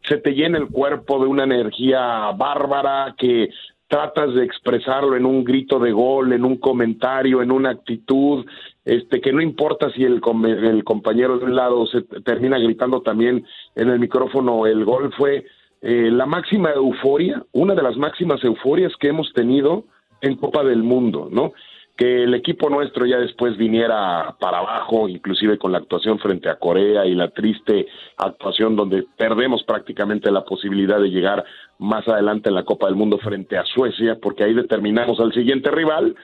se 0.09 0.19
te 0.19 0.31
llena 0.31 0.59
el 0.59 0.69
cuerpo 0.69 1.19
de 1.19 1.27
una 1.27 1.43
energía 1.43 2.31
bárbara 2.37 3.17
que 3.19 3.51
tratas 3.89 4.33
de 4.33 4.45
expresarlo 4.45 5.17
en 5.17 5.27
un 5.27 5.43
grito 5.43 5.81
de 5.81 5.91
gol, 5.91 6.33
en 6.33 6.45
un 6.45 6.59
comentario, 6.59 7.43
en 7.43 7.51
una 7.51 7.71
actitud, 7.71 8.47
este 8.85 9.21
que 9.21 9.33
no 9.33 9.43
importa 9.43 9.91
si 9.91 10.05
el, 10.05 10.21
el 10.45 10.85
compañero 10.85 11.39
de 11.39 11.45
un 11.47 11.57
lado 11.57 11.85
se 11.89 12.03
termina 12.25 12.59
gritando 12.59 13.03
también 13.03 13.45
en 13.75 13.89
el 13.89 13.99
micrófono 13.99 14.67
el 14.67 14.85
gol 14.85 15.13
fue 15.17 15.47
eh, 15.83 16.11
la 16.11 16.27
máxima 16.27 16.71
euforia, 16.71 17.43
una 17.53 17.75
de 17.75 17.83
las 17.83 17.97
máximas 17.97 18.43
euforias 18.45 18.93
que 19.01 19.09
hemos 19.09 19.33
tenido 19.33 19.85
en 20.21 20.37
Copa 20.37 20.63
del 20.63 20.83
Mundo, 20.85 21.29
¿no? 21.31 21.53
Que 21.97 22.23
el 22.23 22.35
equipo 22.35 22.71
nuestro 22.71 23.05
ya 23.05 23.19
después 23.19 23.57
viniera 23.57 24.37
para 24.41 24.59
abajo, 24.59 25.09
inclusive 25.09 25.59
con 25.59 25.73
la 25.73 25.79
actuación 25.79 26.19
frente 26.21 26.49
a 26.49 26.57
Corea 26.57 27.05
y 27.05 27.15
la 27.15 27.31
triste 27.31 27.87
actuación 28.17 28.77
donde 28.77 29.05
perdemos 29.17 29.65
prácticamente 29.65 30.31
la 30.31 30.45
posibilidad 30.45 31.01
de 31.01 31.11
llegar 31.11 31.45
más 31.79 32.07
adelante 32.07 32.49
en 32.49 32.55
la 32.55 32.65
Copa 32.65 32.87
del 32.87 32.95
Mundo 32.95 33.19
frente 33.19 33.59
a 33.59 33.65
Suecia, 33.65 34.19
porque 34.23 34.45
ahí 34.45 34.55
determinamos 34.55 35.19
al 35.21 35.33
siguiente 35.35 35.71
rival 35.71 36.15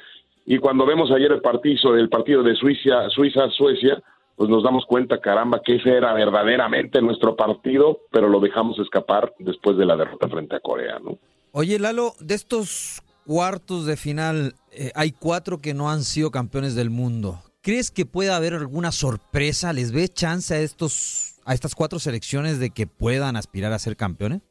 y 0.47 0.59
cuando 0.59 0.87
vemos 0.87 1.11
ayer 1.11 1.33
el 1.33 1.43
partido, 1.43 1.97
el 1.97 2.09
partido 2.09 2.43
de 2.43 2.55
Suiza, 2.55 3.11
Suiza-Suecia, 3.11 4.01
pues 4.39 4.49
nos 4.49 4.63
damos 4.63 4.87
cuenta, 4.87 5.21
caramba, 5.21 5.61
que 5.65 5.75
ese 5.75 5.91
era 5.91 6.15
verdaderamente 6.15 7.03
nuestro 7.03 7.35
partido, 7.35 8.03
pero 8.13 8.29
lo 8.29 8.39
dejamos 8.39 8.79
escapar 8.79 9.35
después 9.41 9.77
de 9.77 9.85
la 9.85 9.97
derrota 9.97 10.29
frente 10.29 10.55
a 10.55 10.61
Corea, 10.61 11.01
¿no? 11.01 11.19
Oye, 11.51 11.81
Lalo, 11.81 12.13
de 12.21 12.37
estos 12.37 13.03
cuartos 13.27 13.85
de 13.85 13.97
final, 13.97 14.55
eh, 14.71 14.93
hay 14.95 15.11
cuatro 15.11 15.59
que 15.59 15.75
no 15.75 15.91
han 15.91 16.05
sido 16.05 16.31
campeones 16.31 16.77
del 16.77 16.89
mundo. 16.89 17.41
¿Crees 17.63 17.91
que 17.91 18.07
pueda 18.07 18.37
haber 18.37 18.55
alguna 18.55 18.93
sorpresa? 18.93 19.73
¿Les 19.73 19.91
ves 19.91 20.15
chance 20.15 20.55
a 20.55 20.61
estos 20.61 21.41
a 21.45 21.55
estas 21.55 21.75
cuatro 21.75 21.99
selecciones 21.99 22.61
de 22.61 22.71
que 22.71 22.87
puedan 22.87 23.35
aspirar 23.35 23.73
a 23.73 23.79
ser 23.81 23.97
campeones? 23.97 24.43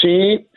Sí, 0.00 0.48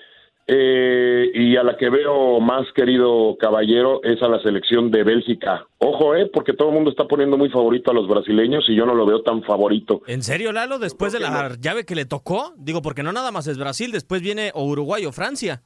eh, 0.49 1.29
y 1.33 1.57
a 1.57 1.63
la 1.63 1.75
que 1.75 1.89
veo 1.89 2.39
más 2.39 2.65
querido 2.73 3.35
caballero 3.37 4.01
es 4.03 4.21
a 4.21 4.29
la 4.29 4.41
selección 4.41 4.89
de 4.91 5.03
Bélgica. 5.03 5.67
Ojo, 5.77 6.15
eh, 6.15 6.29
porque 6.33 6.53
todo 6.53 6.69
el 6.69 6.75
mundo 6.75 6.89
está 6.89 7.05
poniendo 7.05 7.37
muy 7.37 7.49
favorito 7.49 7.91
a 7.91 7.93
los 7.93 8.07
brasileños 8.07 8.63
y 8.69 8.75
yo 8.75 8.85
no 8.85 8.95
lo 8.95 9.05
veo 9.05 9.21
tan 9.23 9.43
favorito. 9.43 10.01
¿En 10.07 10.23
serio, 10.23 10.53
Lalo? 10.53 10.79
Después 10.79 11.11
de 11.11 11.19
la 11.19 11.55
llave 11.59 11.85
que 11.85 11.95
le 11.95 12.05
tocó, 12.05 12.53
digo, 12.57 12.81
porque 12.81 13.03
no 13.03 13.11
nada 13.11 13.31
más 13.31 13.47
es 13.47 13.57
Brasil, 13.57 13.91
después 13.91 14.21
viene 14.21 14.51
o 14.53 14.63
Uruguay 14.65 15.05
o 15.05 15.11
Francia. 15.11 15.63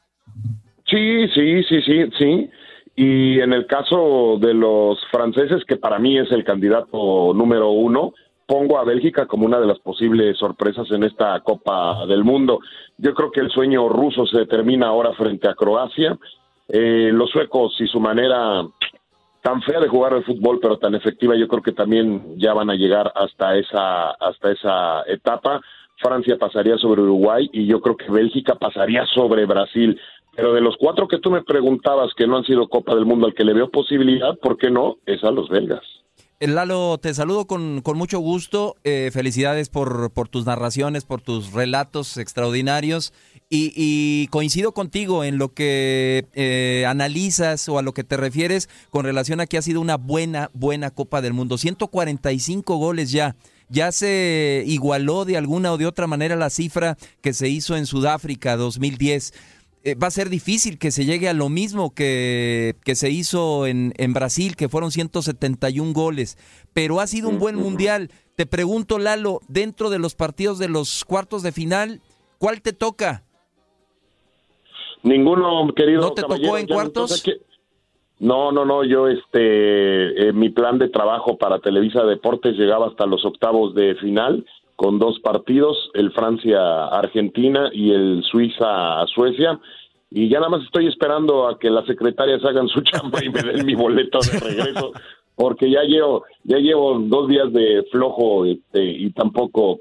Sí, 0.87 1.27
sí, 1.27 1.63
sí, 1.63 1.81
sí, 1.83 2.03
sí. 2.17 2.49
Y 2.95 3.39
en 3.39 3.53
el 3.53 3.67
caso 3.67 4.37
de 4.41 4.53
los 4.53 4.99
franceses, 5.11 5.63
que 5.65 5.77
para 5.77 5.99
mí 5.99 6.17
es 6.17 6.31
el 6.31 6.43
candidato 6.43 7.33
número 7.33 7.69
uno, 7.69 8.13
pongo 8.51 8.77
a 8.77 8.83
Bélgica 8.83 9.27
como 9.27 9.45
una 9.45 9.61
de 9.61 9.65
las 9.65 9.79
posibles 9.79 10.37
sorpresas 10.37 10.91
en 10.91 11.05
esta 11.05 11.39
Copa 11.39 12.05
del 12.05 12.25
Mundo. 12.25 12.59
Yo 12.97 13.13
creo 13.13 13.31
que 13.31 13.39
el 13.39 13.49
sueño 13.49 13.87
ruso 13.87 14.25
se 14.25 14.45
termina 14.45 14.87
ahora 14.87 15.13
frente 15.13 15.47
a 15.47 15.53
Croacia. 15.53 16.17
Eh, 16.67 17.11
los 17.13 17.29
suecos 17.29 17.79
y 17.79 17.87
su 17.87 18.01
manera 18.01 18.67
tan 19.41 19.61
fea 19.61 19.79
de 19.79 19.87
jugar 19.87 20.15
el 20.15 20.25
fútbol, 20.25 20.59
pero 20.61 20.77
tan 20.77 20.95
efectiva, 20.95 21.37
yo 21.37 21.47
creo 21.47 21.63
que 21.63 21.71
también 21.71 22.37
ya 22.37 22.53
van 22.53 22.69
a 22.69 22.75
llegar 22.75 23.13
hasta 23.15 23.55
esa, 23.55 24.11
hasta 24.11 24.51
esa 24.51 25.03
etapa. 25.07 25.61
Francia 25.95 26.35
pasaría 26.37 26.77
sobre 26.77 27.03
Uruguay 27.03 27.49
y 27.53 27.67
yo 27.67 27.79
creo 27.79 27.95
que 27.95 28.11
Bélgica 28.11 28.55
pasaría 28.55 29.05
sobre 29.15 29.45
Brasil. 29.45 29.97
Pero 30.35 30.51
de 30.51 30.59
los 30.59 30.75
cuatro 30.75 31.07
que 31.07 31.19
tú 31.19 31.31
me 31.31 31.41
preguntabas 31.41 32.13
que 32.15 32.27
no 32.27 32.35
han 32.35 32.43
sido 32.43 32.67
Copa 32.67 32.95
del 32.95 33.05
Mundo 33.05 33.27
al 33.27 33.33
que 33.33 33.45
le 33.45 33.53
veo 33.53 33.69
posibilidad, 33.69 34.37
¿por 34.39 34.57
qué 34.57 34.69
no? 34.69 34.97
Es 35.05 35.23
a 35.23 35.31
los 35.31 35.47
belgas. 35.47 35.90
Eh, 36.41 36.47
Lalo, 36.47 36.97
te 36.97 37.13
saludo 37.13 37.45
con, 37.45 37.81
con 37.81 37.99
mucho 37.99 38.17
gusto. 38.17 38.75
Eh, 38.83 39.11
felicidades 39.13 39.69
por, 39.69 40.09
por 40.09 40.27
tus 40.27 40.43
narraciones, 40.47 41.05
por 41.05 41.21
tus 41.21 41.53
relatos 41.53 42.17
extraordinarios. 42.17 43.13
Y, 43.47 43.71
y 43.75 44.25
coincido 44.27 44.73
contigo 44.73 45.23
en 45.23 45.37
lo 45.37 45.53
que 45.53 46.25
eh, 46.33 46.85
analizas 46.87 47.69
o 47.69 47.77
a 47.77 47.83
lo 47.83 47.93
que 47.93 48.03
te 48.03 48.17
refieres 48.17 48.69
con 48.89 49.05
relación 49.05 49.39
a 49.39 49.45
que 49.45 49.59
ha 49.59 49.61
sido 49.61 49.81
una 49.81 49.97
buena, 49.97 50.49
buena 50.55 50.89
Copa 50.89 51.21
del 51.21 51.33
Mundo. 51.33 51.59
145 51.59 52.75
goles 52.75 53.11
ya. 53.11 53.35
Ya 53.69 53.91
se 53.91 54.63
igualó 54.65 55.25
de 55.25 55.37
alguna 55.37 55.71
o 55.71 55.77
de 55.77 55.85
otra 55.85 56.07
manera 56.07 56.35
la 56.35 56.49
cifra 56.49 56.97
que 57.21 57.33
se 57.33 57.49
hizo 57.49 57.77
en 57.77 57.85
Sudáfrica 57.85 58.57
2010 58.57 59.33
eh, 59.83 59.95
va 59.95 60.07
a 60.07 60.11
ser 60.11 60.29
difícil 60.29 60.77
que 60.77 60.91
se 60.91 61.05
llegue 61.05 61.27
a 61.27 61.33
lo 61.33 61.49
mismo 61.49 61.93
que, 61.93 62.75
que 62.85 62.93
se 62.93 63.09
hizo 63.09 63.65
en, 63.65 63.93
en, 63.97 64.13
Brasil, 64.13 64.55
que 64.55 64.69
fueron 64.69 64.91
171 64.91 65.93
goles, 65.93 66.37
pero 66.73 66.99
ha 66.99 67.07
sido 67.07 67.29
un 67.29 67.39
buen 67.39 67.55
mundial. 67.55 68.09
Te 68.35 68.45
pregunto, 68.45 68.99
Lalo, 68.99 69.39
dentro 69.47 69.89
de 69.89 69.97
los 69.97 70.13
partidos 70.13 70.59
de 70.59 70.69
los 70.69 71.03
cuartos 71.03 71.41
de 71.41 71.51
final, 71.51 72.01
¿cuál 72.37 72.61
te 72.61 72.73
toca? 72.73 73.23
Ninguno, 75.03 75.67
querido. 75.75 76.01
¿No 76.01 76.13
te 76.13 76.21
tocó 76.21 76.57
en 76.57 76.67
cuartos? 76.67 77.23
No, 78.19 78.51
no, 78.51 78.65
no, 78.65 78.83
yo 78.83 79.07
este, 79.07 80.29
eh, 80.29 80.31
mi 80.31 80.49
plan 80.49 80.77
de 80.77 80.89
trabajo 80.89 81.39
para 81.39 81.57
Televisa 81.57 82.03
Deportes 82.03 82.55
llegaba 82.55 82.85
hasta 82.85 83.07
los 83.07 83.25
octavos 83.25 83.73
de 83.73 83.95
final 83.95 84.45
con 84.75 84.99
dos 84.99 85.19
partidos, 85.19 85.91
el 85.93 86.11
Francia-Argentina 86.11 87.69
y 87.73 87.91
el 87.91 88.23
Suiza-Suecia. 88.23 89.59
Y 90.09 90.29
ya 90.29 90.39
nada 90.39 90.49
más 90.49 90.63
estoy 90.63 90.87
esperando 90.87 91.47
a 91.47 91.57
que 91.57 91.69
las 91.69 91.85
secretarias 91.85 92.43
hagan 92.43 92.67
su 92.67 92.81
chamba 92.83 93.23
y 93.23 93.29
me 93.29 93.41
den 93.41 93.65
mi 93.65 93.75
boleto 93.75 94.19
de 94.19 94.39
regreso, 94.39 94.91
porque 95.35 95.69
ya 95.71 95.83
llevo, 95.83 96.25
ya 96.43 96.57
llevo 96.57 96.99
dos 96.99 97.29
días 97.29 97.51
de 97.53 97.83
flojo 97.91 98.45
este, 98.45 98.83
y 98.83 99.11
tampoco, 99.11 99.79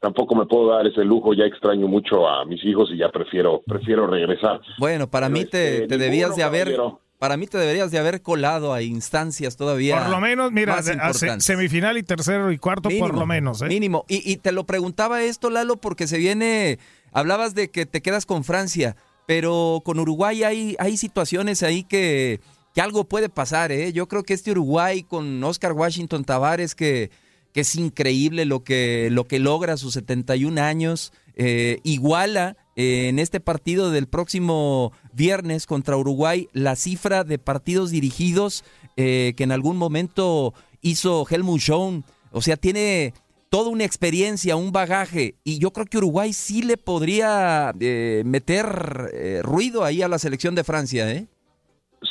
tampoco 0.00 0.34
me 0.34 0.46
puedo 0.46 0.68
dar 0.68 0.86
ese 0.86 1.04
lujo, 1.04 1.34
ya 1.34 1.44
extraño 1.44 1.88
mucho 1.88 2.28
a 2.28 2.44
mis 2.44 2.64
hijos 2.64 2.90
y 2.92 2.98
ya 2.98 3.08
prefiero, 3.10 3.60
prefiero 3.66 4.06
regresar. 4.06 4.60
Bueno, 4.78 5.10
para 5.10 5.26
Pero 5.26 5.38
mí 5.38 5.44
te, 5.44 5.74
este, 5.74 5.88
te 5.88 5.98
debías 5.98 6.36
de 6.36 6.44
haber... 6.44 6.74
Caballero 6.74 7.01
para 7.22 7.36
mí 7.36 7.46
te 7.46 7.56
deberías 7.56 7.92
de 7.92 8.00
haber 8.00 8.20
colado 8.20 8.74
a 8.74 8.82
instancias 8.82 9.56
todavía. 9.56 9.96
Por 10.00 10.10
lo 10.10 10.20
menos, 10.20 10.50
mira, 10.50 10.76
a 10.76 11.38
semifinal 11.38 11.96
y 11.96 12.02
tercero 12.02 12.50
y 12.50 12.58
cuarto, 12.58 12.88
mínimo, 12.88 13.06
por 13.06 13.16
lo 13.16 13.26
menos. 13.26 13.62
¿eh? 13.62 13.66
Mínimo. 13.66 14.04
Y, 14.08 14.28
y, 14.28 14.38
te 14.38 14.50
lo 14.50 14.66
preguntaba 14.66 15.22
esto, 15.22 15.48
Lalo, 15.48 15.76
porque 15.76 16.08
se 16.08 16.18
viene. 16.18 16.80
Hablabas 17.12 17.54
de 17.54 17.70
que 17.70 17.86
te 17.86 18.02
quedas 18.02 18.26
con 18.26 18.42
Francia, 18.42 18.96
pero 19.24 19.82
con 19.84 20.00
Uruguay 20.00 20.42
hay, 20.42 20.74
hay 20.80 20.96
situaciones 20.96 21.62
ahí 21.62 21.84
que, 21.84 22.40
que 22.74 22.80
algo 22.80 23.04
puede 23.04 23.28
pasar, 23.28 23.70
¿eh? 23.70 23.92
Yo 23.92 24.08
creo 24.08 24.24
que 24.24 24.34
este 24.34 24.50
Uruguay 24.50 25.04
con 25.04 25.44
Oscar 25.44 25.74
Washington 25.74 26.24
Tavares, 26.24 26.74
que, 26.74 27.12
que 27.52 27.60
es 27.60 27.76
increíble 27.76 28.46
lo 28.46 28.64
que, 28.64 29.10
lo 29.12 29.28
que 29.28 29.38
logra 29.38 29.74
a 29.74 29.76
sus 29.76 29.94
71 29.94 30.60
años, 30.60 31.12
eh, 31.36 31.78
iguala 31.84 32.56
en 32.76 33.18
este 33.18 33.40
partido 33.40 33.90
del 33.90 34.06
próximo 34.06 34.92
viernes 35.12 35.66
contra 35.66 35.96
Uruguay 35.96 36.48
la 36.52 36.76
cifra 36.76 37.24
de 37.24 37.38
partidos 37.38 37.90
dirigidos 37.90 38.64
eh, 38.96 39.34
que 39.36 39.44
en 39.44 39.52
algún 39.52 39.76
momento 39.76 40.54
hizo 40.80 41.24
Helmut 41.28 41.60
Schoen. 41.60 42.04
O 42.32 42.40
sea, 42.40 42.56
tiene 42.56 43.12
toda 43.52 43.68
una 43.68 43.84
experiencia, 43.84 44.56
un 44.56 44.72
bagaje, 44.72 45.34
y 45.44 45.60
yo 45.60 45.72
creo 45.72 45.84
que 45.84 45.98
Uruguay 45.98 46.32
sí 46.32 46.62
le 46.62 46.78
podría 46.78 47.72
eh, 47.78 48.22
meter 48.24 48.64
eh, 49.12 49.40
ruido 49.42 49.84
ahí 49.84 50.00
a 50.00 50.08
la 50.08 50.18
selección 50.18 50.54
de 50.54 50.64
Francia, 50.64 51.10
¿eh? 51.12 51.26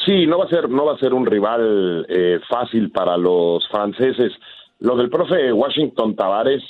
Sí, 0.06 0.28
no 0.28 0.38
va 0.38 0.46
a 0.46 0.50
ser, 0.50 0.70
no 0.70 0.86
va 0.86 0.94
a 0.94 1.00
ser 1.00 1.16
un 1.16 1.26
rival 1.26 2.06
eh, 2.08 2.40
fácil 2.48 2.92
para 2.92 3.18
los 3.18 3.68
franceses. 3.70 4.32
Lo 4.80 4.96
del 4.96 5.10
profe 5.10 5.52
Washington 5.52 6.16
Tavares 6.16 6.62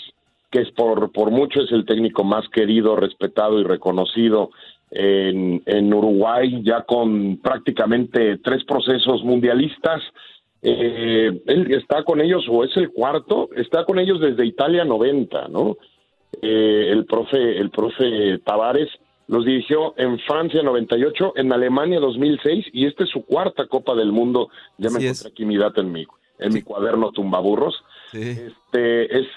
que 0.52 0.60
es 0.60 0.72
por, 0.72 1.12
por 1.12 1.32
mucho 1.32 1.62
es 1.62 1.72
el 1.72 1.86
técnico 1.86 2.24
más 2.24 2.48
querido, 2.50 2.96
respetado 2.98 3.60
y 3.60 3.64
reconocido 3.64 4.52
en, 4.92 5.64
en 5.66 5.94
Uruguay, 5.94 6.62
ya 6.64 6.82
con 6.82 7.38
prácticamente 7.38 8.38
tres 8.40 8.64
procesos 8.66 9.24
mundialistas. 9.24 10.02
Eh, 10.62 11.42
él 11.48 11.74
está 11.74 12.04
con 12.04 12.20
ellos, 12.20 12.46
o 12.50 12.66
es 12.66 12.76
el 12.76 12.92
cuarto, 12.92 13.50
está 13.56 13.86
con 13.86 13.98
ellos 13.98 14.20
desde 14.20 14.46
Italia 14.46 14.84
90, 14.84 15.48
¿no? 15.48 15.78
Eh, 16.42 16.90
el 16.92 17.06
profe, 17.06 17.58
el 17.58 17.70
profe 17.72 18.40
Tavares 18.40 18.90
los 19.28 19.46
dirigió 19.46 19.94
en 19.98 20.20
Francia 20.20 20.62
98, 20.62 21.34
en 21.38 21.54
Alemania 21.54 22.02
2006 22.02 22.68
y 22.74 22.86
esta 22.86 23.06
es 23.06 23.10
su 23.10 23.26
cuarta 23.26 23.68
Copa 23.68 23.96
del 23.96 24.12
Mundo. 24.12 24.50
Ya 24.78 24.90
me 24.90 25.00
encontré 25.00 25.30
aquí 25.30 25.46
mi 25.46 25.58
data 25.58 25.80
en 25.80 25.92
mi, 25.94 26.06
en 26.40 26.54
mi 26.54 26.62
cuaderno 26.62 27.12
tumbaburros. 27.12 27.82
Sí. 28.12 28.20
Este 28.22 29.20
es 29.20 29.28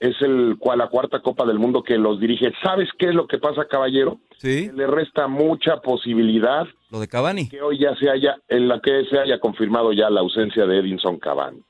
es 0.00 0.20
el 0.20 0.56
la 0.76 0.88
cuarta 0.88 1.20
Copa 1.20 1.46
del 1.46 1.58
Mundo 1.58 1.82
que 1.82 1.96
los 1.96 2.20
dirige. 2.20 2.52
¿Sabes 2.62 2.88
qué 2.98 3.08
es 3.08 3.14
lo 3.14 3.26
que 3.26 3.38
pasa, 3.38 3.66
caballero? 3.66 4.18
Sí. 4.38 4.70
Le 4.74 4.86
resta 4.86 5.26
mucha 5.26 5.78
posibilidad. 5.78 6.66
Lo 6.90 7.00
de 7.00 7.08
Cavani. 7.08 7.48
Que 7.48 7.62
hoy 7.62 7.78
ya 7.78 7.94
se 7.96 8.10
haya, 8.10 8.36
en 8.48 8.68
la 8.68 8.80
que 8.80 9.04
se 9.06 9.18
haya 9.18 9.38
confirmado 9.38 9.92
ya 9.92 10.10
la 10.10 10.20
ausencia 10.20 10.66
de 10.66 10.78
Edinson 10.78 11.18
Cavani. 11.18 11.60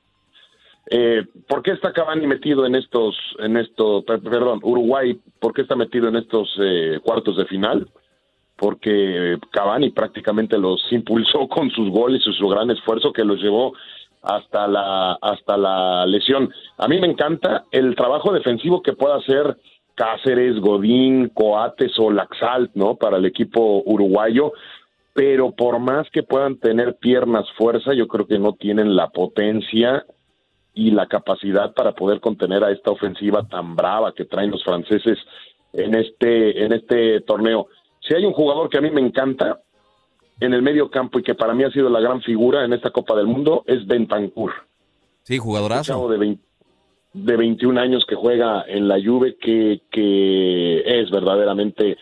Eh, 0.89 1.25
¿Por 1.47 1.63
qué 1.63 1.71
está 1.71 1.91
Cavani 1.91 2.27
metido 2.27 2.65
en 2.65 2.75
estos, 2.75 3.15
en 3.39 3.57
estos, 3.57 4.03
perdón, 4.05 4.59
Uruguay, 4.63 5.19
por 5.39 5.53
qué 5.53 5.61
está 5.61 5.75
metido 5.75 6.07
en 6.07 6.15
estos 6.15 6.49
eh, 6.61 6.99
cuartos 7.03 7.37
de 7.37 7.45
final? 7.45 7.89
Porque 8.55 9.37
Cavani 9.51 9.91
prácticamente 9.91 10.57
los 10.57 10.81
impulsó 10.91 11.47
con 11.49 11.69
sus 11.71 11.89
goles 11.89 12.23
y 12.25 12.33
su 12.33 12.47
gran 12.47 12.71
esfuerzo 12.71 13.11
que 13.11 13.23
los 13.23 13.41
llevó 13.41 13.73
hasta 14.27 14.67
la, 14.67 15.13
hasta 15.21 15.57
la 15.57 16.05
lesión. 16.05 16.51
A 16.77 16.87
mí 16.87 16.99
me 16.99 17.07
encanta 17.07 17.65
el 17.71 17.95
trabajo 17.95 18.33
defensivo 18.33 18.81
que 18.81 18.93
pueda 18.93 19.15
hacer 19.15 19.57
Cáceres, 19.95 20.59
Godín, 20.59 21.29
Coates 21.29 21.97
o 21.97 22.11
Laxalt, 22.11 22.71
¿no? 22.75 22.95
Para 22.95 23.17
el 23.17 23.25
equipo 23.25 23.81
uruguayo, 23.85 24.51
pero 25.13 25.51
por 25.51 25.79
más 25.79 26.07
que 26.11 26.23
puedan 26.23 26.57
tener 26.57 26.97
piernas, 26.97 27.45
fuerza, 27.57 27.93
yo 27.93 28.07
creo 28.07 28.27
que 28.27 28.37
no 28.37 28.53
tienen 28.53 28.95
la 28.95 29.09
potencia 29.09 30.05
y 30.73 30.91
la 30.91 31.07
capacidad 31.07 31.73
para 31.73 31.93
poder 31.93 32.19
contener 32.19 32.63
a 32.63 32.71
esta 32.71 32.91
ofensiva 32.91 33.47
tan 33.47 33.75
brava 33.75 34.13
que 34.13 34.25
traen 34.25 34.51
los 34.51 34.63
franceses 34.63 35.17
en 35.73 35.95
este, 35.95 36.63
en 36.63 36.73
este 36.73 37.21
torneo. 37.21 37.67
Si 38.01 38.13
hay 38.13 38.25
un 38.25 38.33
jugador 38.33 38.69
que 38.69 38.77
a 38.77 38.81
mí 38.81 38.91
me 38.91 39.01
encanta, 39.01 39.61
en 40.39 40.53
el 40.53 40.61
medio 40.61 40.89
campo 40.89 41.19
y 41.19 41.23
que 41.23 41.35
para 41.35 41.53
mí 41.53 41.63
ha 41.63 41.71
sido 41.71 41.89
la 41.89 41.99
gran 41.99 42.21
figura 42.21 42.63
en 42.63 42.73
esta 42.73 42.91
Copa 42.91 43.15
del 43.15 43.27
Mundo 43.27 43.63
es 43.65 43.85
Bentancur. 43.87 44.51
Sí, 45.23 45.37
jugadorazo. 45.37 46.07
de, 46.07 46.17
20, 46.17 46.43
de 47.13 47.37
21 47.37 47.79
años 47.79 48.05
que 48.07 48.15
juega 48.15 48.63
en 48.67 48.87
la 48.87 48.97
Juve, 49.03 49.35
que, 49.37 49.81
que 49.91 51.01
es 51.01 51.09
verdaderamente 51.11 51.97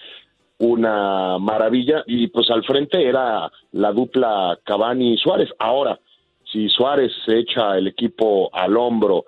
una 0.59 1.37
maravilla. 1.39 2.03
Y 2.05 2.27
pues 2.27 2.49
al 2.51 2.63
frente 2.63 3.03
era 3.03 3.51
la 3.71 3.91
dupla 3.91 4.59
Cavani 4.63 5.17
Suárez. 5.17 5.49
Ahora, 5.57 5.99
si 6.51 6.69
Suárez 6.69 7.11
se 7.25 7.39
echa 7.39 7.77
el 7.77 7.87
equipo 7.87 8.49
al 8.53 8.77
hombro 8.77 9.25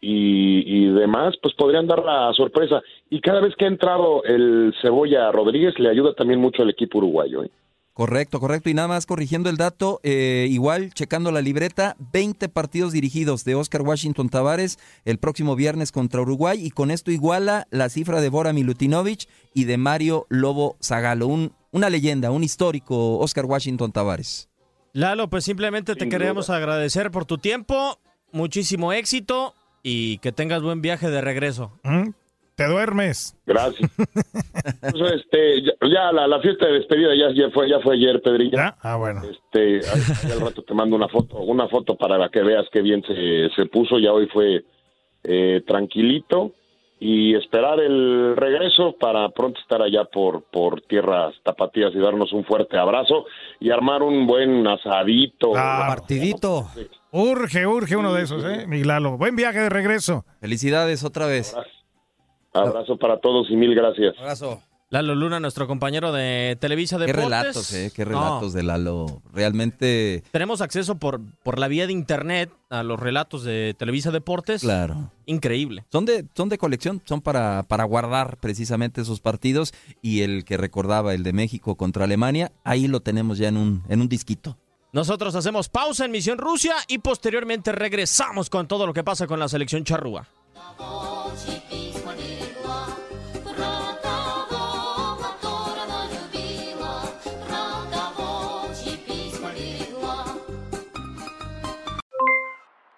y, 0.00 0.62
y, 0.66 0.86
demás, 0.86 1.34
pues 1.42 1.54
podrían 1.54 1.86
dar 1.86 2.04
la 2.04 2.32
sorpresa. 2.34 2.82
Y 3.10 3.20
cada 3.20 3.40
vez 3.40 3.54
que 3.56 3.64
ha 3.64 3.68
entrado 3.68 4.22
el 4.24 4.74
Cebolla 4.80 5.32
Rodríguez, 5.32 5.78
le 5.78 5.90
ayuda 5.90 6.14
también 6.14 6.40
mucho 6.40 6.62
al 6.62 6.70
equipo 6.70 6.98
uruguayo. 6.98 7.44
¿eh? 7.44 7.50
Correcto, 8.00 8.40
correcto. 8.40 8.70
Y 8.70 8.72
nada 8.72 8.88
más 8.88 9.04
corrigiendo 9.04 9.50
el 9.50 9.58
dato, 9.58 10.00
eh, 10.04 10.46
igual 10.48 10.94
checando 10.94 11.32
la 11.32 11.42
libreta, 11.42 11.96
20 12.14 12.48
partidos 12.48 12.92
dirigidos 12.92 13.44
de 13.44 13.54
Oscar 13.54 13.82
Washington 13.82 14.30
Tavares 14.30 14.78
el 15.04 15.18
próximo 15.18 15.54
viernes 15.54 15.92
contra 15.92 16.22
Uruguay 16.22 16.64
y 16.64 16.70
con 16.70 16.90
esto 16.90 17.10
iguala 17.10 17.66
la 17.68 17.90
cifra 17.90 18.22
de 18.22 18.30
Bora 18.30 18.54
Milutinovic 18.54 19.28
y 19.52 19.64
de 19.64 19.76
Mario 19.76 20.24
Lobo 20.30 20.78
Zagalo. 20.82 21.26
Un, 21.26 21.52
una 21.72 21.90
leyenda, 21.90 22.30
un 22.30 22.42
histórico 22.42 23.18
Oscar 23.18 23.44
Washington 23.44 23.92
Tavares. 23.92 24.48
Lalo, 24.94 25.28
pues 25.28 25.44
simplemente 25.44 25.94
te 25.94 26.08
queremos 26.08 26.48
agradecer 26.48 27.10
por 27.10 27.26
tu 27.26 27.36
tiempo, 27.36 28.00
muchísimo 28.32 28.94
éxito 28.94 29.54
y 29.82 30.16
que 30.20 30.32
tengas 30.32 30.62
buen 30.62 30.80
viaje 30.80 31.10
de 31.10 31.20
regreso. 31.20 31.78
¿Mm? 31.84 32.12
Te 32.64 32.66
duermes. 32.70 33.36
Gracias. 33.46 33.90
Pues, 34.80 35.12
este, 35.12 35.62
ya, 35.62 35.72
ya 35.82 36.12
la, 36.12 36.26
la 36.26 36.40
fiesta 36.40 36.66
de 36.66 36.72
despedida 36.74 37.10
ya, 37.16 37.32
ya 37.34 37.50
fue 37.50 37.68
ya 37.68 37.80
fue 37.80 37.94
ayer, 37.96 38.20
Pedrilla. 38.22 38.56
¿Ya? 38.56 38.76
Ah, 38.82 38.96
bueno. 38.96 39.22
Este, 39.24 39.80
ahí- 39.88 40.32
al 40.32 40.40
rato 40.40 40.62
te 40.62 40.74
mando 40.74 40.96
una 40.96 41.08
foto, 41.08 41.38
una 41.38 41.68
foto 41.68 41.96
para 41.96 42.28
que 42.28 42.42
veas 42.42 42.66
qué 42.72 42.82
bien 42.82 43.02
se, 43.06 43.48
se 43.56 43.66
puso. 43.66 43.98
Ya 43.98 44.12
hoy 44.12 44.26
fue 44.32 44.64
eh, 45.24 45.62
tranquilito 45.66 46.52
y 46.98 47.34
esperar 47.34 47.80
el 47.80 48.36
regreso 48.36 48.94
para 49.00 49.28
pronto 49.30 49.58
estar 49.60 49.80
allá 49.80 50.04
por, 50.04 50.42
por 50.50 50.82
tierras 50.82 51.34
tapatías 51.44 51.92
y 51.94 51.98
darnos 51.98 52.32
un 52.32 52.44
fuerte 52.44 52.76
abrazo 52.78 53.24
y 53.60 53.70
armar 53.70 54.02
un 54.02 54.26
buen 54.26 54.66
asadito. 54.66 55.52
Partidito. 55.52 56.68
Urge, 57.12 57.66
urge 57.66 57.96
uno 57.96 58.12
de 58.12 58.22
esos, 58.22 58.44
¿eh? 58.44 58.66
Mi 58.66 58.84
Lalo. 58.84 59.16
Buen 59.16 59.36
viaje 59.36 59.60
de 59.60 59.68
regreso. 59.70 60.24
Felicidades 60.40 61.02
otra 61.04 61.26
vez. 61.26 61.56
Abrazo 62.52 62.96
para 62.96 63.20
todos 63.20 63.50
y 63.50 63.56
mil 63.56 63.74
gracias. 63.74 64.14
Abrazo. 64.18 64.62
Lalo 64.92 65.14
Luna, 65.14 65.38
nuestro 65.38 65.68
compañero 65.68 66.10
de 66.10 66.56
Televisa 66.60 66.96
Qué 66.98 67.06
Deportes. 67.06 67.24
relatos, 67.30 67.72
eh, 67.74 67.92
qué 67.94 68.04
No, 68.04 68.08
relatos 68.10 68.52
de 68.52 68.64
Lalo. 68.64 69.22
Realmente, 69.32 70.24
tenemos 70.32 70.60
acceso 70.62 70.96
por, 70.96 71.20
por 71.44 71.60
la 71.60 71.68
vía 71.68 71.86
de 71.86 71.92
internet 71.92 72.50
a 72.70 72.82
los 72.82 72.98
relatos 72.98 73.44
de 73.44 73.76
Televisa 73.78 74.10
Deportes. 74.10 74.62
claro. 74.62 75.12
Increíble. 75.26 75.84
Son 75.92 76.04
de, 76.06 76.26
son 76.34 76.48
de 76.48 76.58
colección, 76.58 77.00
son 77.04 77.20
para, 77.20 77.62
para 77.68 77.84
guardar 77.84 78.38
precisamente 78.38 79.00
esos 79.00 79.20
partidos. 79.20 79.72
Y 80.02 80.22
el 80.22 80.44
que 80.44 80.56
recordaba, 80.56 81.14
el 81.14 81.22
de 81.22 81.32
México 81.34 81.76
contra 81.76 82.02
Alemania, 82.06 82.50
ahí 82.64 82.88
lo 82.88 82.98
tenemos 82.98 83.38
ya 83.38 83.46
en 83.46 83.58
un, 83.58 83.84
en 83.88 84.00
un 84.00 84.08
disquito. 84.08 84.58
Nosotros 84.92 85.36
hacemos 85.36 85.68
pausa 85.68 86.04
en 86.04 86.10
Misión 86.10 86.36
Rusia 86.38 86.74
y 86.88 86.98
posteriormente 86.98 87.70
regresamos 87.70 88.50
con 88.50 88.66
todo 88.66 88.88
lo 88.88 88.92
que 88.92 89.04
pasa 89.04 89.28
con 89.28 89.38
la 89.38 89.48
selección 89.48 89.84
charrúa. 89.84 90.26